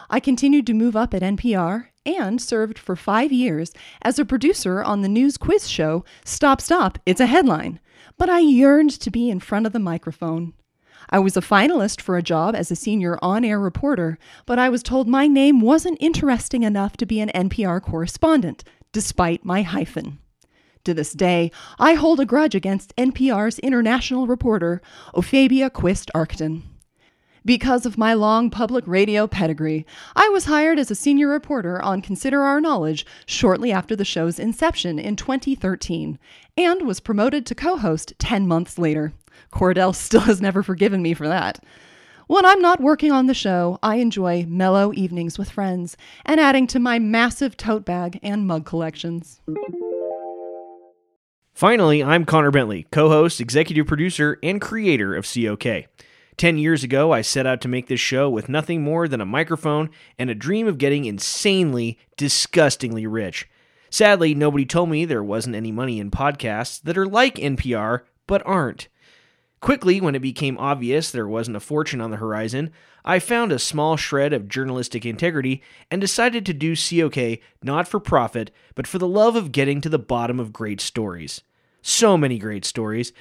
I 0.09 0.19
continued 0.19 0.65
to 0.67 0.73
move 0.73 0.95
up 0.95 1.13
at 1.13 1.21
NPR 1.21 1.89
and 2.07 2.41
served 2.41 2.79
for 2.79 2.95
five 2.95 3.31
years 3.31 3.71
as 4.01 4.17
a 4.17 4.25
producer 4.25 4.83
on 4.83 5.01
the 5.01 5.09
news 5.09 5.37
quiz 5.37 5.69
show 5.69 6.03
Stop 6.23 6.59
Stop, 6.59 6.97
It's 7.05 7.21
a 7.21 7.27
Headline. 7.27 7.79
But 8.17 8.29
I 8.29 8.39
yearned 8.39 8.91
to 9.01 9.11
be 9.11 9.29
in 9.29 9.39
front 9.39 9.67
of 9.67 9.73
the 9.73 9.79
microphone. 9.79 10.53
I 11.09 11.19
was 11.19 11.37
a 11.37 11.41
finalist 11.41 12.01
for 12.01 12.17
a 12.17 12.23
job 12.23 12.55
as 12.55 12.71
a 12.71 12.75
senior 12.75 13.17
on 13.21 13.45
air 13.45 13.59
reporter, 13.59 14.17
but 14.45 14.59
I 14.59 14.69
was 14.69 14.83
told 14.83 15.07
my 15.07 15.27
name 15.27 15.61
wasn't 15.61 15.97
interesting 15.99 16.63
enough 16.63 16.97
to 16.97 17.05
be 17.05 17.19
an 17.19 17.31
NPR 17.35 17.81
correspondent, 17.81 18.63
despite 18.91 19.45
my 19.45 19.61
hyphen. 19.61 20.19
To 20.85 20.93
this 20.93 21.13
day, 21.13 21.51
I 21.79 21.95
hold 21.95 22.19
a 22.19 22.25
grudge 22.25 22.53
against 22.53 22.95
NPR's 22.95 23.59
international 23.59 24.27
reporter, 24.27 24.81
Ofeibea 25.15 25.73
Quist 25.73 26.11
Arcton. 26.13 26.61
Because 27.43 27.85
of 27.85 27.97
my 27.97 28.15
long 28.15 28.49
public 28.49 28.83
radio 28.87 29.27
pedigree, 29.27 29.85
I 30.15 30.29
was 30.29 30.45
hired 30.45 30.79
as 30.79 30.89
a 30.89 30.95
senior 30.95 31.27
reporter 31.27 31.79
on 31.79 32.01
Consider 32.01 32.41
Our 32.41 32.59
Knowledge 32.59 33.05
shortly 33.27 33.71
after 33.71 33.95
the 33.95 34.05
show's 34.05 34.39
inception 34.39 34.97
in 34.97 35.15
2013, 35.15 36.17
and 36.57 36.81
was 36.87 36.99
promoted 36.99 37.45
to 37.45 37.53
co 37.55 37.77
host 37.77 38.13
10 38.17 38.47
months 38.47 38.79
later. 38.79 39.13
Cordell 39.51 39.95
still 39.95 40.21
has 40.21 40.41
never 40.41 40.63
forgiven 40.63 41.01
me 41.01 41.13
for 41.13 41.27
that. 41.27 41.63
When 42.27 42.43
I'm 42.43 42.59
not 42.59 42.81
working 42.81 43.11
on 43.11 43.27
the 43.27 43.35
show, 43.35 43.77
I 43.83 43.97
enjoy 43.97 44.45
mellow 44.47 44.91
evenings 44.93 45.37
with 45.37 45.51
friends 45.51 45.95
and 46.25 46.39
adding 46.39 46.65
to 46.67 46.79
my 46.79 46.97
massive 46.97 47.55
tote 47.55 47.85
bag 47.85 48.19
and 48.23 48.47
mug 48.47 48.65
collections. 48.65 49.41
Finally, 51.53 52.03
I'm 52.03 52.25
Connor 52.25 52.51
Bentley, 52.51 52.87
co 52.91 53.09
host, 53.09 53.39
executive 53.39 53.85
producer, 53.85 54.39
and 54.41 54.59
creator 54.59 55.15
of 55.15 55.25
COK. 55.25 55.85
Ten 56.35 56.57
years 56.57 56.83
ago, 56.83 57.13
I 57.13 57.21
set 57.21 57.45
out 57.45 57.61
to 57.61 57.69
make 57.69 57.87
this 57.87 58.01
show 58.01 58.29
with 58.29 58.49
nothing 58.49 58.83
more 58.83 59.07
than 59.07 59.21
a 59.21 59.25
microphone 59.25 59.89
and 60.19 60.29
a 60.29 60.35
dream 60.35 60.67
of 60.67 60.77
getting 60.77 61.05
insanely, 61.05 61.97
disgustingly 62.17 63.07
rich. 63.07 63.47
Sadly, 63.89 64.35
nobody 64.35 64.65
told 64.65 64.89
me 64.89 65.05
there 65.05 65.23
wasn't 65.23 65.55
any 65.55 65.71
money 65.71 65.99
in 65.99 66.11
podcasts 66.11 66.81
that 66.81 66.97
are 66.97 67.05
like 67.05 67.35
NPR, 67.35 68.01
but 68.27 68.45
aren't. 68.45 68.89
Quickly, 69.65 69.99
when 69.99 70.13
it 70.13 70.21
became 70.21 70.59
obvious 70.59 71.09
there 71.09 71.27
wasn't 71.27 71.57
a 71.57 71.59
fortune 71.59 71.99
on 71.99 72.11
the 72.11 72.17
horizon, 72.17 72.69
I 73.03 73.17
found 73.17 73.51
a 73.51 73.57
small 73.57 73.97
shred 73.97 74.31
of 74.31 74.47
journalistic 74.47 75.07
integrity 75.07 75.63
and 75.89 75.99
decided 75.99 76.45
to 76.45 76.53
do 76.53 76.75
COK 76.75 77.39
not 77.63 77.87
for 77.87 77.99
profit, 77.99 78.51
but 78.75 78.85
for 78.85 78.99
the 78.99 79.07
love 79.07 79.35
of 79.35 79.51
getting 79.51 79.81
to 79.81 79.89
the 79.89 79.97
bottom 79.97 80.39
of 80.39 80.53
great 80.53 80.79
stories. 80.79 81.41
So 81.81 82.15
many 82.15 82.37
great 82.37 82.63
stories. 82.63 83.11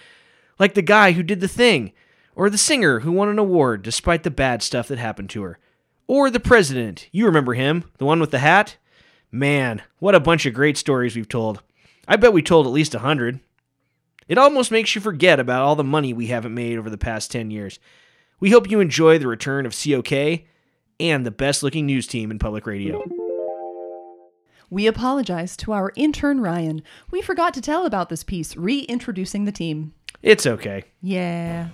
Like 0.59 0.75
the 0.75 0.83
guy 0.83 1.13
who 1.13 1.23
did 1.23 1.41
the 1.41 1.49
thing. 1.49 1.93
Or 2.35 2.51
the 2.51 2.59
singer 2.59 3.01
who 3.01 3.13
won 3.13 3.31
an 3.31 3.39
award 3.39 3.81
despite 3.83 4.23
the 4.23 4.31
bad 4.31 4.63
stuff 4.63 4.89
that 4.89 4.99
happened 4.99 5.31
to 5.31 5.43
her. 5.45 5.59
Or 6.07 6.29
the 6.29 6.41
president. 6.41 7.09
You 7.11 7.25
remember 7.25 7.55
him, 7.55 7.85
the 7.97 8.05
one 8.05 8.21
with 8.21 8.33
the 8.33 8.41
hat? 8.41 8.77
Man, 9.33 9.81
what 9.99 10.15
a 10.15 10.21
bunch 10.21 10.45
of 10.45 10.53
great 10.53 10.77
stories 10.77 11.17
we've 11.17 11.27
told. 11.27 11.63
I 12.07 12.17
bet 12.17 12.35
we 12.35 12.43
told 12.43 12.67
at 12.67 12.73
least 12.75 12.95
a 12.95 12.99
hundred. 12.99 13.41
It 14.27 14.39
almost 14.39 14.71
makes 14.71 14.95
you 14.95 15.01
forget 15.01 15.39
about 15.39 15.63
all 15.63 15.77
the 15.77 15.85
money 15.85 16.13
we 16.13 16.29
haven't 16.29 16.55
made 16.55 16.79
over 16.79 16.89
the 16.89 16.99
past 16.99 17.31
10 17.31 17.51
years. 17.51 17.79
We 18.41 18.51
hope 18.51 18.71
you 18.71 18.81
enjoy 18.81 19.19
the 19.19 19.27
return 19.27 19.67
of 19.67 19.75
COK 19.75 20.43
and 21.01 21.27
the 21.27 21.31
best 21.31 21.63
looking 21.63 21.87
news 21.87 22.07
team 22.07 22.31
in 22.31 22.39
public 22.39 22.67
radio. 22.67 23.03
We 24.71 24.87
apologize 24.87 25.57
to 25.59 25.73
our 25.73 25.93
intern 25.95 26.41
Ryan. 26.41 26.83
We 27.11 27.21
forgot 27.23 27.55
to 27.55 27.61
tell 27.61 27.87
about 27.87 28.09
this 28.09 28.25
piece, 28.25 28.57
reintroducing 28.57 29.45
the 29.45 29.53
team. 29.53 29.95
It's 30.23 30.47
okay. 30.47 30.85
Yeah. 31.03 31.69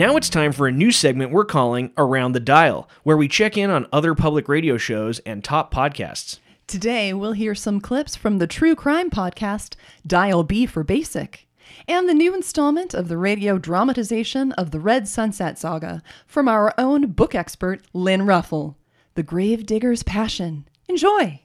Now 0.00 0.16
it's 0.16 0.30
time 0.30 0.52
for 0.52 0.66
a 0.66 0.72
new 0.72 0.92
segment 0.92 1.30
we're 1.30 1.44
calling 1.44 1.92
Around 1.98 2.32
the 2.32 2.40
Dial, 2.40 2.88
where 3.02 3.18
we 3.18 3.28
check 3.28 3.58
in 3.58 3.68
on 3.68 3.86
other 3.92 4.14
public 4.14 4.48
radio 4.48 4.78
shows 4.78 5.18
and 5.26 5.44
top 5.44 5.74
podcasts. 5.74 6.38
Today, 6.66 7.12
we'll 7.12 7.32
hear 7.32 7.54
some 7.54 7.82
clips 7.82 8.16
from 8.16 8.38
the 8.38 8.46
true 8.46 8.74
crime 8.74 9.10
podcast, 9.10 9.74
Dial 10.06 10.42
B 10.42 10.64
for 10.64 10.82
Basic, 10.82 11.46
and 11.86 12.08
the 12.08 12.14
new 12.14 12.34
installment 12.34 12.94
of 12.94 13.08
the 13.08 13.18
radio 13.18 13.58
dramatization 13.58 14.52
of 14.52 14.70
the 14.70 14.80
Red 14.80 15.06
Sunset 15.06 15.58
Saga 15.58 16.02
from 16.26 16.48
our 16.48 16.72
own 16.78 17.08
book 17.08 17.34
expert, 17.34 17.82
Lynn 17.92 18.24
Ruffle, 18.24 18.78
The 19.16 19.22
Grave 19.22 19.66
Digger's 19.66 20.02
Passion. 20.02 20.66
Enjoy! 20.88 21.40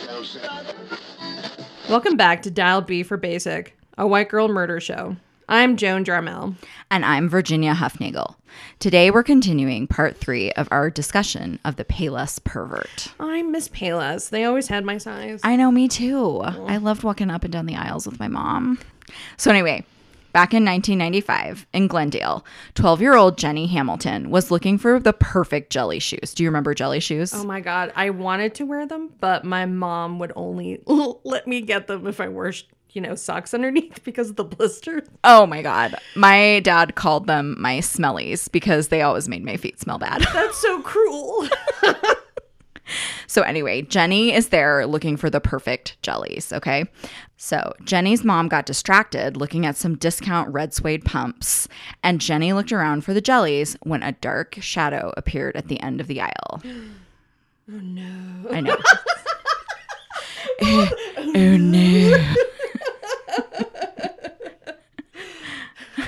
Welcome 1.89 2.15
back 2.15 2.41
to 2.43 2.51
Dial 2.51 2.79
B 2.79 3.03
for 3.03 3.17
Basic, 3.17 3.77
a 3.97 4.07
white 4.07 4.29
girl 4.29 4.47
murder 4.47 4.79
show. 4.79 5.17
I'm 5.47 5.77
Joan 5.77 6.05
Jarmel. 6.05 6.55
And 6.89 7.05
I'm 7.05 7.29
Virginia 7.29 7.75
Huffnagel. 7.75 8.35
Today 8.79 9.11
we're 9.11 9.21
continuing 9.21 9.85
part 9.85 10.17
three 10.17 10.51
of 10.53 10.67
our 10.71 10.89
discussion 10.89 11.59
of 11.63 11.75
the 11.75 11.85
Payless 11.85 12.43
pervert. 12.43 13.09
I 13.19 13.43
miss 13.43 13.69
Payless. 13.69 14.29
They 14.31 14.43
always 14.43 14.69
had 14.69 14.83
my 14.85 14.97
size. 14.97 15.41
I 15.43 15.55
know, 15.55 15.71
me 15.71 15.87
too. 15.87 16.41
I 16.41 16.77
loved 16.77 17.03
walking 17.03 17.29
up 17.29 17.43
and 17.43 17.53
down 17.53 17.67
the 17.67 17.75
aisles 17.75 18.07
with 18.07 18.19
my 18.19 18.27
mom. 18.27 18.79
So, 19.37 19.51
anyway, 19.51 19.85
back 20.33 20.53
in 20.53 20.65
1995 20.65 21.67
in 21.73 21.87
Glendale, 21.87 22.43
12 22.73 23.01
year 23.01 23.15
old 23.15 23.37
Jenny 23.37 23.67
Hamilton 23.67 24.31
was 24.31 24.49
looking 24.49 24.79
for 24.79 24.99
the 24.99 25.13
perfect 25.13 25.71
jelly 25.71 25.99
shoes. 25.99 26.33
Do 26.33 26.43
you 26.43 26.49
remember 26.49 26.73
jelly 26.73 26.99
shoes? 26.99 27.35
Oh 27.35 27.43
my 27.43 27.59
god, 27.59 27.93
I 27.95 28.09
wanted 28.09 28.55
to 28.55 28.65
wear 28.65 28.87
them, 28.87 29.11
but 29.19 29.45
my 29.45 29.67
mom 29.67 30.17
would 30.17 30.33
only 30.35 30.81
let 30.87 31.45
me 31.45 31.61
get 31.61 31.85
them 31.85 32.07
if 32.07 32.19
I 32.19 32.29
wore, 32.29 32.51
you 32.95 33.01
know, 33.01 33.13
socks 33.13 33.53
underneath 33.53 34.03
because 34.03 34.31
of 34.31 34.35
the 34.37 34.43
blisters. 34.43 35.07
Oh 35.23 35.45
my 35.45 35.61
God. 35.61 35.93
My 36.15 36.61
dad 36.61 36.95
called 36.95 37.27
them 37.27 37.55
my 37.59 37.77
smellies 37.79 38.51
because 38.51 38.87
they 38.87 39.03
always 39.03 39.29
made 39.29 39.45
my 39.45 39.57
feet 39.57 39.79
smell 39.79 39.99
bad. 39.99 40.21
That's 40.33 40.57
so 40.57 40.81
cruel. 40.81 41.47
So, 43.25 43.41
anyway, 43.41 43.81
Jenny 43.81 44.31
is 44.31 44.49
there 44.49 44.85
looking 44.85 45.17
for 45.17 45.31
the 45.31 45.41
perfect 45.41 45.99
jellies, 46.03 46.53
okay? 46.53 46.85
So, 47.35 47.73
Jenny's 47.83 48.23
mom 48.23 48.47
got 48.47 48.67
distracted 48.67 49.35
looking 49.35 49.65
at 49.65 49.75
some 49.75 49.97
discount 49.97 50.53
red 50.53 50.71
suede 50.71 51.03
pumps, 51.03 51.67
and 52.03 52.21
Jenny 52.21 52.53
looked 52.53 52.71
around 52.71 53.03
for 53.03 53.15
the 53.15 53.21
jellies 53.21 53.75
when 53.81 54.03
a 54.03 54.11
dark 54.11 54.57
shadow 54.61 55.11
appeared 55.17 55.55
at 55.55 55.67
the 55.67 55.79
end 55.81 55.99
of 55.99 56.05
the 56.07 56.21
aisle. 56.21 56.61
Oh 57.67 57.79
no. 57.81 58.51
I 58.51 58.61
know. 58.61 58.77
oh 60.61 61.57
no. 61.57 62.35
Oh, 65.97 66.05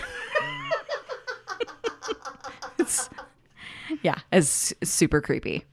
It's- 2.79 3.10
it's 4.38 4.74
super 4.84 5.22
creepy. 5.22 5.65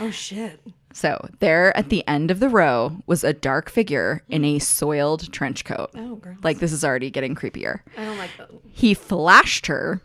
oh 0.00 0.10
shit. 0.10 0.60
So, 0.92 1.24
there 1.38 1.76
at 1.76 1.88
the 1.88 2.06
end 2.08 2.32
of 2.32 2.40
the 2.40 2.48
row 2.48 2.96
was 3.06 3.22
a 3.22 3.32
dark 3.32 3.70
figure 3.70 4.24
in 4.28 4.44
a 4.44 4.58
soiled 4.58 5.32
trench 5.32 5.64
coat. 5.64 5.90
Oh, 5.94 6.16
gross. 6.16 6.36
Like, 6.42 6.58
this 6.58 6.72
is 6.72 6.82
already 6.84 7.10
getting 7.10 7.36
creepier. 7.36 7.80
I 7.96 8.04
don't 8.06 8.18
like 8.18 8.36
that. 8.38 8.50
He 8.72 8.94
flashed 8.94 9.66
her, 9.68 10.00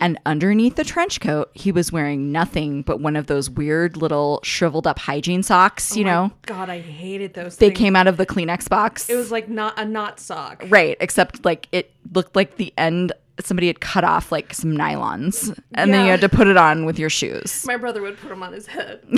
and 0.00 0.20
underneath 0.24 0.76
the 0.76 0.84
trench 0.84 1.20
coat, 1.20 1.50
he 1.52 1.72
was 1.72 1.90
wearing 1.90 2.30
nothing 2.30 2.82
but 2.82 3.00
one 3.00 3.16
of 3.16 3.26
those 3.26 3.50
weird 3.50 3.96
little 3.96 4.38
shriveled 4.44 4.86
up 4.86 5.00
hygiene 5.00 5.42
socks, 5.42 5.94
oh 5.96 5.98
you 5.98 6.04
know? 6.04 6.30
God, 6.46 6.70
I 6.70 6.78
hated 6.78 7.34
those. 7.34 7.54
Socks. 7.54 7.56
They 7.56 7.68
things. 7.70 7.78
came 7.78 7.96
out 7.96 8.06
of 8.06 8.16
the 8.16 8.24
Kleenex 8.24 8.68
box. 8.68 9.10
It 9.10 9.16
was 9.16 9.32
like 9.32 9.48
not 9.48 9.76
a 9.80 9.84
knot 9.84 10.20
sock. 10.20 10.62
right, 10.68 10.96
except 11.00 11.44
like 11.44 11.66
it 11.72 11.92
looked 12.14 12.36
like 12.36 12.54
the 12.54 12.72
end 12.78 13.12
somebody 13.38 13.68
had 13.68 13.80
cut 13.80 14.04
off 14.04 14.30
like 14.32 14.52
some 14.52 14.72
nylons 14.72 15.56
and 15.74 15.94
then 15.94 16.04
you 16.04 16.10
had 16.10 16.20
to 16.20 16.28
put 16.28 16.46
it 16.46 16.56
on 16.56 16.84
with 16.84 16.98
your 16.98 17.08
shoes. 17.10 17.64
My 17.66 17.76
brother 17.76 18.02
would 18.02 18.18
put 18.18 18.28
them 18.28 18.42
on 18.42 18.52
his 18.52 18.66
head. 18.66 19.02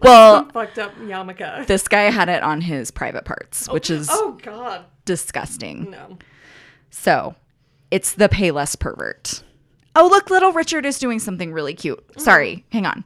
Well, 0.00 0.48
Fucked 0.50 0.78
up 0.78 0.94
yarmulke. 0.98 1.66
this 1.66 1.88
guy 1.88 2.02
had 2.02 2.28
it 2.28 2.40
on 2.44 2.60
his 2.60 2.92
private 2.92 3.24
parts, 3.24 3.68
oh, 3.68 3.72
which 3.72 3.90
is 3.90 4.06
Oh 4.08 4.38
God, 4.40 4.84
disgusting. 5.04 5.90
no. 5.90 6.18
So, 6.90 7.34
it's 7.90 8.12
the 8.12 8.28
Payless 8.28 8.78
pervert. 8.78 9.42
Oh, 9.96 10.06
look, 10.06 10.30
little 10.30 10.52
Richard 10.52 10.86
is 10.86 11.00
doing 11.00 11.18
something 11.18 11.52
really 11.52 11.74
cute. 11.74 12.06
Mm. 12.14 12.20
Sorry, 12.20 12.64
hang 12.70 12.86
on. 12.86 13.02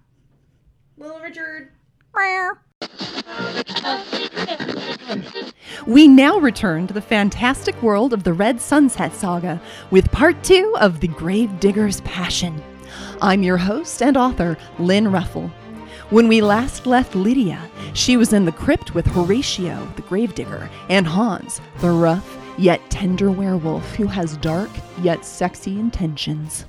Little 0.99 1.19
Richard. 1.21 1.71
We 5.87 6.09
now 6.09 6.39
return 6.39 6.87
to 6.87 6.95
the 6.95 7.01
fantastic 7.01 7.81
world 7.83 8.13
of 8.13 8.25
the 8.25 8.33
Red 8.33 8.61
Sunset 8.61 9.15
Saga 9.15 9.61
with 9.91 10.13
part 10.13 10.43
two 10.43 10.75
of 10.81 11.01
The 11.01 11.09
Grave 11.09 11.61
Digger's 11.61 12.01
Passion. 12.03 12.63
I'm 13.21 13.43
your 13.43 13.57
host 13.57 14.03
and 14.03 14.17
author, 14.17 14.57
Lynn 14.79 15.11
Ruffle. 15.11 15.51
When 16.11 16.29
we 16.29 16.43
last 16.43 16.87
left 16.87 17.15
Lydia, 17.15 17.71
she 17.95 18.17
was 18.17 18.33
in 18.33 18.45
the 18.45 18.53
crypt 18.53 18.95
with 18.95 19.07
Horatio, 19.07 19.91
the 19.97 20.03
gravedigger, 20.03 20.69
and 20.89 21.07
Hans, 21.07 21.61
the 21.81 21.91
rough 21.91 22.39
yet 22.59 22.81
tender 22.91 23.31
werewolf 23.31 23.95
who 23.95 24.07
has 24.07 24.37
dark 24.39 24.71
yet 25.01 25.25
sexy 25.25 25.79
intentions. 25.79 26.67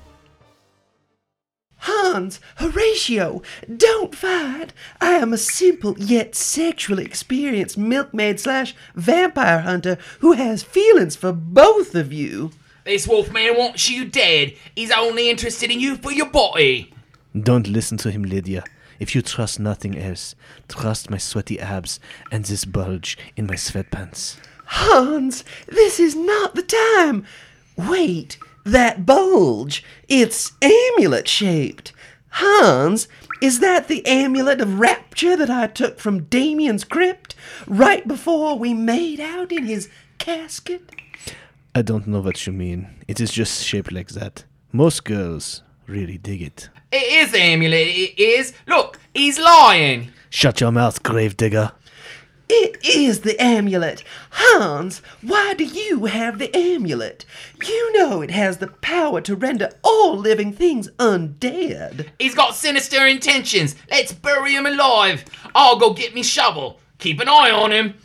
Hans, 2.13 2.39
Horatio, 2.57 3.41
don't 3.75 4.13
fight. 4.13 4.71
I 5.01 5.13
am 5.13 5.33
a 5.33 5.37
simple 5.37 5.95
yet 5.97 6.35
sexually 6.35 7.03
experienced 7.03 7.75
milkmaid 7.75 8.39
slash 8.39 8.75
vampire 8.93 9.61
hunter 9.61 9.97
who 10.19 10.33
has 10.33 10.61
feelings 10.61 11.15
for 11.15 11.31
both 11.31 11.95
of 11.95 12.13
you. 12.13 12.51
This 12.85 13.07
wolfman 13.07 13.57
wants 13.57 13.89
you 13.89 14.05
dead. 14.05 14.53
He's 14.75 14.91
only 14.91 15.27
interested 15.27 15.71
in 15.71 15.79
you 15.79 15.95
for 15.95 16.11
your 16.11 16.29
body. 16.29 16.93
Don't 17.35 17.67
listen 17.67 17.97
to 17.99 18.11
him, 18.11 18.21
Lydia. 18.21 18.63
If 18.99 19.15
you 19.15 19.23
trust 19.23 19.59
nothing 19.59 19.97
else, 19.97 20.35
trust 20.67 21.09
my 21.09 21.17
sweaty 21.17 21.59
abs 21.59 21.99
and 22.31 22.45
this 22.45 22.63
bulge 22.63 23.17
in 23.35 23.47
my 23.47 23.55
sweatpants. 23.55 24.37
Hans, 24.65 25.43
this 25.65 25.99
is 25.99 26.15
not 26.15 26.53
the 26.53 26.61
time. 26.61 27.25
Wait, 27.75 28.37
that 28.65 29.05
bulge. 29.05 29.83
It's 30.07 30.53
amulet 30.61 31.27
shaped. 31.27 31.91
Hans, 32.37 33.07
is 33.41 33.59
that 33.59 33.87
the 33.87 34.03
amulet 34.07 34.59
of 34.59 34.79
rapture 34.79 35.37
that 35.37 35.51
I 35.51 35.67
took 35.67 35.99
from 35.99 36.23
Damien's 36.23 36.83
crypt 36.83 37.35
right 37.67 38.07
before 38.07 38.57
we 38.57 38.73
made 38.73 39.19
out 39.19 39.51
in 39.51 39.65
his 39.65 39.87
casket? 40.17 40.89
I 41.75 41.83
don't 41.83 42.07
know 42.07 42.21
what 42.21 42.47
you 42.47 42.53
mean. 42.53 42.87
It 43.07 43.21
is 43.21 43.31
just 43.31 43.63
shaped 43.63 43.91
like 43.91 44.09
that. 44.09 44.45
Most 44.71 45.03
girls 45.03 45.61
really 45.85 46.17
dig 46.17 46.41
it. 46.41 46.69
It 46.91 47.03
is 47.25 47.31
the 47.31 47.39
amulet. 47.39 47.87
It 47.87 48.19
is. 48.19 48.53
Look, 48.65 48.99
he's 49.13 49.37
lying. 49.37 50.09
Shut 50.31 50.59
your 50.59 50.71
mouth, 50.71 51.03
gravedigger. 51.03 51.73
It 52.49 52.83
is 52.83 53.21
the 53.21 53.41
amulet. 53.41 54.03
Hans, 54.31 55.01
why 55.21 55.53
do 55.53 55.63
you 55.63 56.05
have 56.05 56.39
the 56.39 56.55
amulet? 56.55 57.25
You 57.65 57.93
know 57.93 58.21
it 58.21 58.31
has 58.31 58.57
the 58.57 58.67
power 58.67 59.21
to 59.21 59.35
render 59.35 59.69
all 59.81 60.17
living 60.17 60.53
things 60.53 60.89
undead. 60.99 62.09
He's 62.19 62.35
got 62.35 62.55
sinister 62.55 63.07
intentions. 63.07 63.75
Let's 63.89 64.11
bury 64.11 64.53
him 64.53 64.65
alive. 64.65 65.23
I'll 65.55 65.79
go 65.79 65.93
get 65.93 66.13
me 66.13 66.23
shovel. 66.23 66.79
Keep 66.99 67.21
an 67.21 67.29
eye 67.29 67.51
on 67.51 67.71
him. 67.71 67.95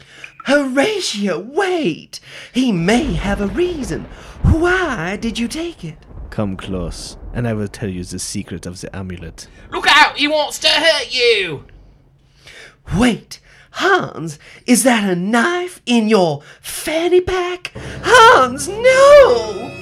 Horatio, 0.45 1.39
wait! 1.41 2.21
He 2.55 2.73
may 2.73 3.13
have 3.15 3.41
a 3.41 3.49
reason. 3.49 4.05
Why 4.43 5.17
did 5.17 5.39
you 5.39 5.47
take 5.47 5.85
it? 5.85 5.99
Come 6.31 6.57
close, 6.57 7.17
and 7.35 7.47
I 7.47 7.53
will 7.53 7.69
tell 7.69 7.89
you 7.89 8.05
the 8.05 8.19
secret 8.19 8.65
of 8.65 8.81
the 8.81 8.95
amulet. 8.97 9.49
Look 9.71 9.87
out, 9.89 10.17
he 10.17 10.29
wants 10.29 10.59
to 10.61 10.69
hurt 10.69 11.13
you. 11.13 11.65
Wait, 12.97 13.41
Hans, 13.73 14.39
is 14.67 14.83
that 14.83 15.09
a 15.09 15.17
knife 15.17 15.81
in 15.87 16.09
your 16.09 16.43
fanny 16.61 17.21
pack? 17.21 17.73
Hans, 18.03 18.69
no! 18.69 19.75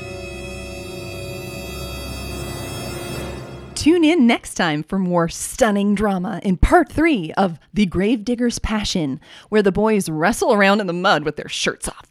Tune 3.74 4.04
in 4.04 4.26
next 4.26 4.54
time 4.54 4.82
for 4.82 4.98
more 4.98 5.28
stunning 5.28 5.94
drama 5.94 6.40
in 6.42 6.56
part 6.56 6.90
three 6.90 7.32
of 7.34 7.60
The 7.72 7.86
Gravedigger's 7.86 8.58
Passion, 8.58 9.20
where 9.48 9.62
the 9.62 9.70
boys 9.70 10.08
wrestle 10.08 10.52
around 10.52 10.80
in 10.80 10.88
the 10.88 10.92
mud 10.92 11.24
with 11.24 11.36
their 11.36 11.48
shirts 11.48 11.86
off. 11.88 12.08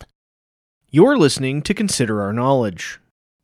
You're 0.90 1.18
listening 1.18 1.62
to 1.64 1.74
Consider 1.74 2.22
Our 2.22 2.32
Knowledge. 2.32 3.02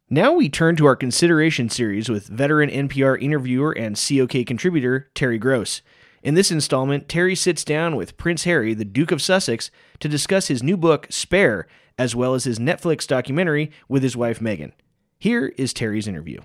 Now 0.10 0.32
we 0.34 0.48
turn 0.48 0.78
to 0.78 0.86
our 0.86 0.96
consideration 0.96 1.70
series 1.70 2.08
with 2.08 2.28
veteran 2.28 2.70
NPR 2.70 3.22
interviewer 3.22 3.74
and 3.74 3.98
COK 3.98 4.46
contributor 4.46 5.10
Terry 5.14 5.38
Gross. 5.38 5.82
In 6.24 6.36
this 6.36 6.51
installment, 6.51 7.10
Terry 7.10 7.36
sits 7.36 7.63
down 7.63 7.96
with 7.96 8.16
Prince 8.16 8.44
Harry, 8.44 8.75
the 8.75 8.86
Duke 8.86 9.12
of 9.12 9.24
Sussex, 9.24 9.72
to 10.00 10.08
discuss 10.08 10.50
his 10.50 10.62
new 10.62 10.78
book, 10.78 11.08
Spare, 11.10 11.66
as 11.98 12.16
well 12.16 12.36
as 12.36 12.44
his 12.44 12.60
Netflix 12.60 13.08
documentary 13.08 13.72
with 13.90 14.04
his 14.04 14.16
wife 14.16 14.40
Meghan. 14.40 14.72
Here 15.18 15.48
is 15.58 15.74
Terry's 15.74 16.08
interview. 16.08 16.42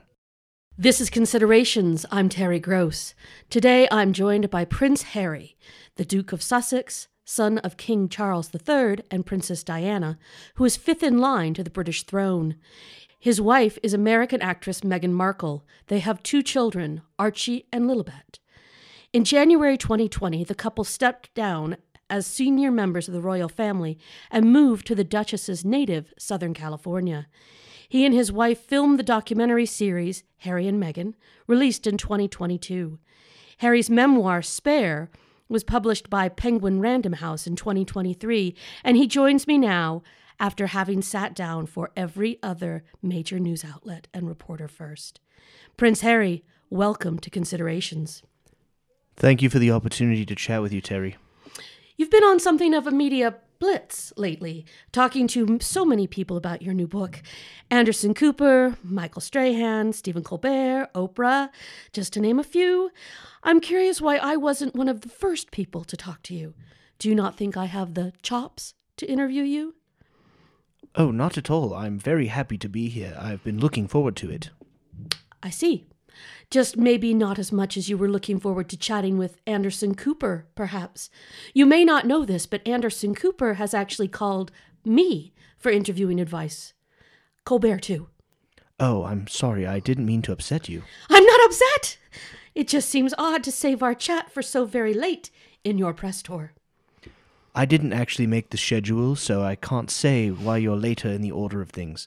This 0.79 0.99
is 0.99 1.11
Considerations. 1.11 2.07
I'm 2.11 2.31
Terry 2.31 2.59
Gross. 2.59 3.15
Today 3.51 3.87
I'm 3.91 4.15
joined 4.15 4.49
by 4.49 4.65
Prince 4.65 5.03
Harry, 5.03 5.59
the 5.97 6.07
Duke 6.07 6.33
of 6.33 6.43
Sussex, 6.43 7.09
son 7.27 7.59
of 7.59 7.77
King 7.77 8.09
Charles 8.09 8.51
III 8.55 9.01
and 9.11 9.27
Princess 9.27 9.63
Diana, 9.63 10.19
who 10.55 10.65
is 10.65 10.79
fifth 10.79 11.03
in 11.03 11.19
line 11.19 11.53
to 11.53 11.63
the 11.63 11.71
British 11.71 12.05
throne. 12.05 12.57
His 13.19 13.43
wife 13.43 13.79
is 13.83 13.93
American 13.93 14.41
actress 14.41 14.81
Meghan 14.81 15.13
Markle. 15.13 15.67
They 15.89 15.99
have 15.99 16.23
two 16.23 16.43
children, 16.43 17.03
Archie 17.19 17.67
and 17.71 17.85
Lilibet. 17.85 18.39
In 19.17 19.25
January 19.25 19.79
2020, 19.79 20.45
the 20.45 20.55
couple 20.55 20.85
stepped 20.85 21.33
down 21.33 21.79
as 22.11 22.27
senior 22.27 22.71
members 22.71 23.09
of 23.09 23.15
the 23.15 23.23
royal 23.23 23.49
family 23.49 23.99
and 24.31 24.53
moved 24.53 24.87
to 24.89 24.95
the 24.95 25.05
Duchess's 25.05 25.65
native 25.65 26.13
Southern 26.19 26.53
California. 26.53 27.27
He 27.89 28.05
and 28.05 28.15
his 28.15 28.31
wife 28.31 28.61
filmed 28.61 28.99
the 28.99 29.03
documentary 29.03 29.65
series, 29.65 30.23
Harry 30.41 30.69
and 30.69 30.79
Meghan, 30.79 31.15
released 31.47 31.87
in 31.87 31.97
2022. 31.97 32.99
Harry's 33.57 33.89
memoir, 33.89 34.43
Spare, 34.43 35.11
was 35.49 35.65
published 35.65 36.11
by 36.11 36.29
Penguin 36.29 36.81
Random 36.81 37.15
House 37.15 37.47
in 37.47 37.57
2023, 37.57 38.55
and 38.85 38.99
he 38.99 39.07
joins 39.07 39.47
me 39.47 39.57
now 39.57 40.03
after 40.39 40.67
having 40.67 41.01
sat 41.01 41.35
down 41.35 41.65
for 41.65 41.91
every 41.97 42.39
other 42.43 42.85
major 43.01 43.39
news 43.39 43.65
outlet 43.65 44.09
and 44.13 44.29
reporter 44.29 44.69
first. 44.69 45.21
Prince 45.79 46.03
Harry, 46.03 46.45
welcome 46.69 47.19
to 47.19 47.31
Considerations. 47.31 48.23
Thank 49.17 49.41
you 49.41 49.49
for 49.49 49.59
the 49.59 49.71
opportunity 49.71 50.27
to 50.27 50.35
chat 50.35 50.61
with 50.61 50.73
you, 50.75 50.83
Terry. 50.83 51.17
You've 51.97 52.11
been 52.11 52.25
on 52.25 52.39
something 52.39 52.75
of 52.75 52.87
a 52.87 52.91
media 52.91 53.37
blitz 53.59 54.13
lately, 54.19 54.67
talking 54.93 55.27
to 55.29 55.59
so 55.63 55.87
many 55.87 56.07
people 56.07 56.37
about 56.37 56.61
your 56.61 56.75
new 56.75 56.87
book 56.87 57.23
Anderson 57.71 58.13
Cooper, 58.13 58.77
Michael 58.83 59.23
Strahan, 59.23 59.95
Stephen 59.95 60.23
Colbert, 60.23 60.91
Oprah, 60.95 61.49
just 61.95 62.13
to 62.13 62.21
name 62.21 62.39
a 62.39 62.45
few. 62.45 62.91
I'm 63.43 63.61
curious 63.61 64.03
why 64.03 64.19
I 64.19 64.37
wasn't 64.37 64.77
one 64.77 64.89
of 64.89 65.01
the 65.01 65.09
first 65.09 65.51
people 65.51 65.85
to 65.85 65.97
talk 65.97 66.23
to 66.25 66.35
you. 66.35 66.53
Do 66.99 67.09
you 67.09 67.15
not 67.15 67.37
think 67.37 67.57
I 67.57 67.65
have 67.65 67.95
the 67.95 68.13
chops 68.21 68.75
to 68.99 69.11
interview 69.11 69.43
you? 69.43 69.75
Oh, 70.95 71.11
not 71.11 71.39
at 71.39 71.51
all. 71.51 71.73
I'm 71.73 71.99
very 71.99 72.27
happy 72.27 72.59
to 72.59 72.69
be 72.69 72.91
here. 72.91 73.17
I've 73.19 73.43
been 73.43 73.59
looking 73.59 73.89
forward 73.89 74.17
to 74.17 74.31
it. 74.31 74.51
I 75.43 75.49
see. 75.49 75.87
Just 76.51 76.77
maybe 76.77 77.13
not 77.13 77.39
as 77.39 77.51
much 77.51 77.77
as 77.77 77.89
you 77.89 77.99
were 77.99 78.09
looking 78.09 78.39
forward 78.39 78.69
to 78.69 78.77
chatting 78.77 79.19
with 79.19 79.41
Anderson 79.47 79.95
Cooper, 79.95 80.47
perhaps. 80.55 81.11
You 81.55 81.67
may 81.67 81.85
not 81.85 82.07
know 82.07 82.25
this, 82.25 82.47
but 82.47 82.67
Anderson 82.67 83.15
Cooper 83.15 83.55
has 83.55 83.75
actually 83.75 84.09
called 84.09 84.53
me 84.85 85.33
for 85.59 85.71
interviewing 85.71 86.21
advice. 86.21 86.73
Colbert, 87.45 87.83
too. 87.83 88.09
Oh, 88.79 89.05
I'm 89.05 89.27
sorry. 89.27 89.67
I 89.67 89.81
didn't 89.81 90.07
mean 90.07 90.23
to 90.23 90.33
upset 90.33 90.69
you. 90.69 90.83
I'm 91.11 91.25
not 91.25 91.45
upset! 91.45 91.99
It 92.55 92.69
just 92.69 92.89
seems 92.89 93.15
odd 93.19 93.43
to 93.45 93.53
save 93.53 93.83
our 93.83 93.95
chat 93.95 94.31
for 94.31 94.43
so 94.43 94.65
very 94.65 94.95
late 94.95 95.31
in 95.65 95.79
your 95.79 95.93
press 95.93 96.23
tour. 96.23 96.53
I 97.55 97.65
didn't 97.65 97.95
actually 97.95 98.27
make 98.27 98.51
the 98.51 98.59
schedule, 98.59 99.17
so 99.17 99.43
I 99.43 99.57
can't 99.57 99.91
say 99.91 100.29
why 100.29 100.59
you're 100.59 100.77
later 100.77 101.09
in 101.09 101.23
the 101.23 101.31
order 101.31 101.63
of 101.63 101.71
things. 101.71 102.07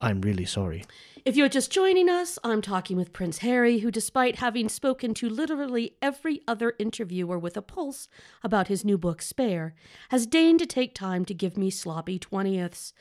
I'm 0.00 0.20
really 0.20 0.44
sorry. 0.44 0.84
If 1.28 1.36
you're 1.36 1.50
just 1.50 1.70
joining 1.70 2.08
us, 2.08 2.38
I'm 2.42 2.62
talking 2.62 2.96
with 2.96 3.12
Prince 3.12 3.40
Harry, 3.40 3.80
who, 3.80 3.90
despite 3.90 4.36
having 4.36 4.70
spoken 4.70 5.12
to 5.12 5.28
literally 5.28 5.94
every 6.00 6.40
other 6.48 6.72
interviewer 6.78 7.38
with 7.38 7.54
a 7.54 7.60
pulse 7.60 8.08
about 8.42 8.68
his 8.68 8.82
new 8.82 8.96
book, 8.96 9.20
Spare, 9.20 9.74
has 10.08 10.26
deigned 10.26 10.58
to 10.60 10.64
take 10.64 10.94
time 10.94 11.26
to 11.26 11.34
give 11.34 11.58
me 11.58 11.68
sloppy 11.68 12.18
twentieths. 12.18 12.94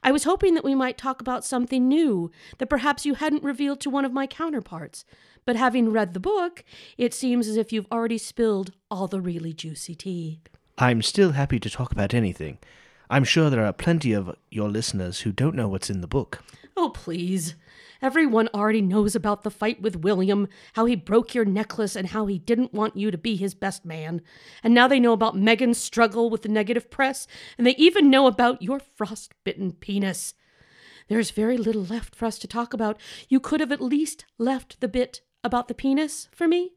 I 0.00 0.12
was 0.12 0.22
hoping 0.22 0.54
that 0.54 0.62
we 0.62 0.76
might 0.76 0.96
talk 0.96 1.20
about 1.20 1.44
something 1.44 1.88
new 1.88 2.30
that 2.58 2.70
perhaps 2.70 3.04
you 3.04 3.14
hadn't 3.14 3.42
revealed 3.42 3.80
to 3.80 3.90
one 3.90 4.04
of 4.04 4.12
my 4.12 4.28
counterparts, 4.28 5.04
but 5.44 5.56
having 5.56 5.90
read 5.90 6.14
the 6.14 6.20
book, 6.20 6.62
it 6.96 7.12
seems 7.12 7.48
as 7.48 7.56
if 7.56 7.72
you've 7.72 7.90
already 7.90 8.16
spilled 8.16 8.70
all 8.92 9.08
the 9.08 9.20
really 9.20 9.52
juicy 9.52 9.96
tea. 9.96 10.40
I'm 10.78 11.02
still 11.02 11.32
happy 11.32 11.58
to 11.58 11.68
talk 11.68 11.90
about 11.90 12.14
anything. 12.14 12.58
I'm 13.10 13.24
sure 13.24 13.50
there 13.50 13.66
are 13.66 13.72
plenty 13.72 14.12
of 14.12 14.36
your 14.52 14.70
listeners 14.70 15.22
who 15.22 15.32
don't 15.32 15.56
know 15.56 15.66
what's 15.66 15.90
in 15.90 16.00
the 16.00 16.06
book. 16.06 16.44
Oh, 16.76 16.90
please. 16.90 17.56
Everyone 18.02 18.48
already 18.52 18.82
knows 18.82 19.14
about 19.14 19.44
the 19.44 19.50
fight 19.50 19.80
with 19.80 20.02
William, 20.02 20.48
how 20.72 20.86
he 20.86 20.96
broke 20.96 21.36
your 21.36 21.44
necklace, 21.44 21.94
and 21.94 22.08
how 22.08 22.26
he 22.26 22.36
didn't 22.36 22.74
want 22.74 22.96
you 22.96 23.12
to 23.12 23.16
be 23.16 23.36
his 23.36 23.54
best 23.54 23.84
man. 23.84 24.22
And 24.64 24.74
now 24.74 24.88
they 24.88 24.98
know 24.98 25.12
about 25.12 25.36
Meghan's 25.36 25.78
struggle 25.78 26.28
with 26.28 26.42
the 26.42 26.48
negative 26.48 26.90
press, 26.90 27.28
and 27.56 27.64
they 27.64 27.76
even 27.76 28.10
know 28.10 28.26
about 28.26 28.60
your 28.60 28.80
frostbitten 28.80 29.72
penis. 29.72 30.34
There's 31.06 31.30
very 31.30 31.56
little 31.56 31.84
left 31.84 32.16
for 32.16 32.26
us 32.26 32.38
to 32.40 32.48
talk 32.48 32.74
about. 32.74 33.00
You 33.28 33.38
could 33.38 33.60
have 33.60 33.70
at 33.70 33.80
least 33.80 34.24
left 34.36 34.80
the 34.80 34.88
bit 34.88 35.20
about 35.44 35.68
the 35.68 35.74
penis 35.74 36.28
for 36.32 36.48
me. 36.48 36.72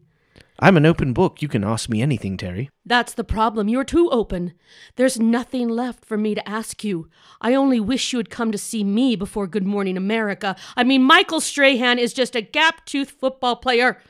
I'm 0.60 0.78
an 0.78 0.86
open 0.86 1.12
book. 1.12 1.42
You 1.42 1.48
can 1.48 1.64
ask 1.64 1.90
me 1.90 2.02
anything, 2.02 2.38
Terry. 2.38 2.70
That's 2.86 3.14
the 3.14 3.26
problem. 3.26 3.68
You're 3.68 3.84
too 3.84 4.10
open. 4.10 4.54
There's 4.96 5.20
nothing 5.20 5.68
left 5.68 6.06
for 6.06 6.18
me 6.18 6.34
to 6.34 6.48
ask 6.48 6.84
you. 6.84 7.10
I 7.42 7.54
only 7.54 7.80
wish 7.80 8.14
you 8.14 8.20
had 8.20 8.30
come 8.30 8.52
to 8.54 8.58
see 8.58 8.84
me 8.84 9.16
before 9.18 9.48
Good 9.48 9.66
Morning 9.66 9.98
America. 9.98 10.56
I 10.78 10.84
mean, 10.84 11.04
Michael 11.04 11.42
Strahan 11.42 12.00
is 12.00 12.14
just 12.14 12.36
a 12.36 12.42
gap 12.42 12.86
toothed 12.86 13.12
football 13.12 13.58
player. 13.58 14.02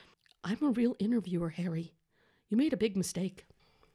I'm 0.44 0.62
a 0.62 0.70
real 0.70 0.96
interviewer, 1.00 1.50
Harry. 1.50 1.94
You 2.50 2.58
made 2.58 2.74
a 2.74 2.78
big 2.78 2.96
mistake. 2.96 3.46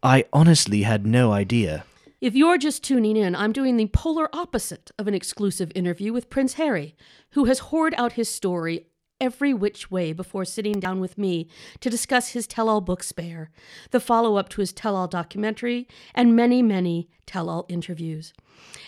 I 0.03 0.25
honestly 0.33 0.83
had 0.83 1.07
no 1.07 1.31
idea. 1.31 1.85
If 2.21 2.35
you're 2.35 2.59
just 2.59 2.85
tuning 2.85 3.17
in, 3.17 3.35
I'm 3.35 3.53
doing 3.53 3.77
the 3.77 3.87
polar 3.87 4.29
opposite 4.35 4.91
of 4.99 5.07
an 5.07 5.15
exclusive 5.15 5.73
interview 5.75 6.13
with 6.13 6.29
Prince 6.29 6.55
Harry, 6.55 6.95
who 7.31 7.47
has 7.47 7.61
poured 7.61 7.95
out 7.97 8.13
his 8.13 8.29
story 8.29 8.89
every 9.21 9.53
which 9.53 9.91
way 9.91 10.13
before 10.13 10.45
sitting 10.45 10.81
down 10.81 11.01
with 11.01 11.19
me 11.19 11.49
to 11.81 11.91
discuss 11.91 12.31
his 12.31 12.47
tell 12.47 12.69
all 12.69 12.81
book 12.81 13.03
Spare, 13.03 13.51
the 13.91 14.01
follow 14.01 14.37
up 14.37 14.49
to 14.51 14.61
his 14.61 14.73
tell 14.73 14.97
all 14.97 15.09
documentary, 15.09 15.87
and 16.15 16.35
many, 16.35 16.63
many 16.63 17.09
tell 17.27 17.49
all 17.49 17.67
interviews. 17.69 18.33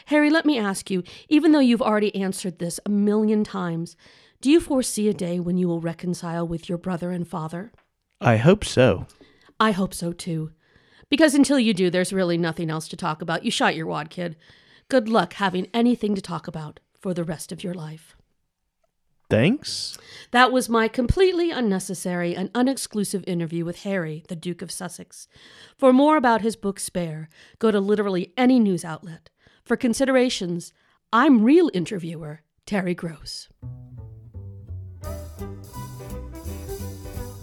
Harry, 0.07 0.31
let 0.31 0.47
me 0.47 0.59
ask 0.59 0.90
you, 0.90 1.03
even 1.29 1.53
though 1.53 1.61
you've 1.61 1.83
already 1.83 2.14
answered 2.14 2.59
this 2.59 2.81
a 2.85 2.90
million 2.90 3.45
times, 3.45 3.97
do 4.40 4.51
you 4.51 4.61
foresee 4.61 5.09
a 5.09 5.14
day 5.14 5.38
when 5.38 5.57
you 5.57 5.68
will 5.68 5.81
reconcile 5.81 6.47
with 6.47 6.68
your 6.68 6.79
brother 6.79 7.11
and 7.11 7.29
father? 7.29 7.73
I 8.21 8.37
hope 8.37 8.64
so. 8.64 9.07
I 9.61 9.71
hope 9.71 9.95
so 9.95 10.12
too. 10.12 10.51
Because 11.09 11.35
until 11.35 11.59
you 11.59 11.75
do, 11.75 11.90
there's 11.90 12.12
really 12.12 12.38
nothing 12.38 12.71
else 12.71 12.88
to 12.88 12.97
talk 12.97 13.23
about. 13.23 13.45
You 13.45 13.51
shot 13.51 13.77
your 13.77 13.87
wad, 13.87 14.11
kid. 14.11 14.37
Good 14.88 15.09
luck 15.09 15.35
having 15.35 15.68
anything 15.73 16.14
to 16.14 16.23
talk 16.23 16.49
about 16.49 16.81
for 16.99 17.14
the 17.14 17.25
rest 17.25 17.53
of 17.53 17.62
your 17.62 17.75
life. 17.75 18.16
Thanks. 19.33 19.97
That 20.33 20.53
was 20.53 20.68
my 20.68 20.88
completely 20.88 21.51
unnecessary 21.51 22.37
and 22.37 22.53
unexclusive 22.53 23.25
interview 23.27 23.64
with 23.64 23.85
Harry, 23.85 24.25
the 24.29 24.37
Duke 24.37 24.61
of 24.61 24.71
Sussex. 24.71 25.27
For 25.79 25.90
more 25.90 26.18
about 26.18 26.42
his 26.42 26.55
book 26.55 26.79
Spare, 26.79 27.31
go 27.59 27.71
to 27.71 27.81
literally 27.81 28.35
any 28.37 28.61
news 28.61 28.85
outlet. 28.85 29.31
For 29.64 29.75
considerations, 29.75 30.75
I'm 31.14 31.42
real 31.42 31.71
interviewer 31.73 32.42
Terry 32.66 32.95
Gross. 32.95 33.49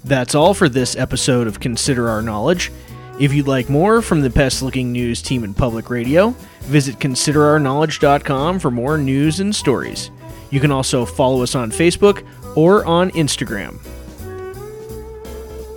That's 0.03 0.35
all 0.35 0.53
for 0.53 0.69
this 0.69 0.95
episode 0.95 1.47
of 1.47 1.59
Consider 1.59 2.07
Our 2.07 2.21
Knowledge. 2.21 2.71
If 3.19 3.33
you'd 3.33 3.47
like 3.47 3.67
more 3.67 4.03
from 4.03 4.21
the 4.21 4.29
best 4.29 4.61
looking 4.61 4.91
news 4.91 5.23
team 5.23 5.43
in 5.43 5.55
public 5.55 5.89
radio, 5.89 6.35
visit 6.65 6.99
considerourknowledge.com 6.99 8.59
for 8.59 8.69
more 8.69 8.99
news 8.99 9.39
and 9.39 9.55
stories. 9.55 10.11
You 10.49 10.59
can 10.59 10.71
also 10.71 11.05
follow 11.05 11.43
us 11.43 11.55
on 11.55 11.71
Facebook 11.71 12.25
or 12.55 12.85
on 12.85 13.11
Instagram. 13.11 13.79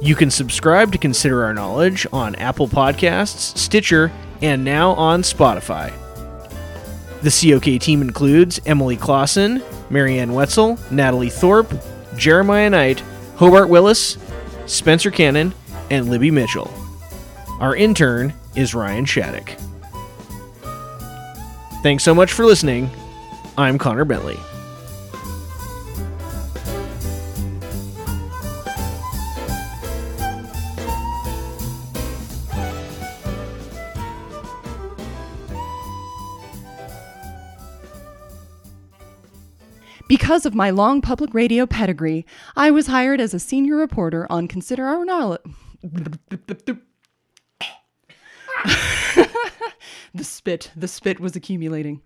You 0.00 0.16
can 0.16 0.30
subscribe 0.30 0.90
to 0.92 0.98
Consider 0.98 1.44
Our 1.44 1.54
Knowledge 1.54 2.06
on 2.12 2.34
Apple 2.34 2.66
Podcasts, 2.66 3.56
Stitcher, 3.56 4.10
and 4.40 4.64
now 4.64 4.92
on 4.92 5.22
Spotify. 5.22 5.92
The 7.22 7.30
COK 7.30 7.80
team 7.80 8.02
includes 8.02 8.60
Emily 8.66 8.96
Clausen, 8.96 9.62
Marianne 9.90 10.34
Wetzel, 10.34 10.76
Natalie 10.90 11.30
Thorpe, 11.30 11.72
Jeremiah 12.16 12.68
Knight, 12.68 13.00
Hobart 13.36 13.68
Willis, 13.68 14.18
Spencer 14.66 15.12
Cannon, 15.12 15.54
and 15.90 16.10
Libby 16.10 16.32
Mitchell. 16.32 16.68
Our 17.60 17.76
intern 17.76 18.34
is 18.56 18.74
Ryan 18.74 19.04
Shattuck. 19.04 19.52
Thanks 21.84 22.02
so 22.02 22.14
much 22.14 22.32
for 22.32 22.44
listening. 22.44 22.90
I'm 23.56 23.78
Connor 23.78 24.04
Bentley. 24.04 24.38
Because 40.32 40.46
of 40.46 40.54
my 40.54 40.70
long 40.70 41.02
public 41.02 41.34
radio 41.34 41.66
pedigree, 41.66 42.24
I 42.56 42.70
was 42.70 42.86
hired 42.86 43.20
as 43.20 43.34
a 43.34 43.38
senior 43.38 43.76
reporter 43.76 44.26
on 44.30 44.48
Consider 44.48 44.86
Our 44.86 45.04
Knowledge. 45.04 45.42
the 45.82 46.78
spit, 50.22 50.70
the 50.74 50.88
spit 50.88 51.20
was 51.20 51.36
accumulating. 51.36 52.00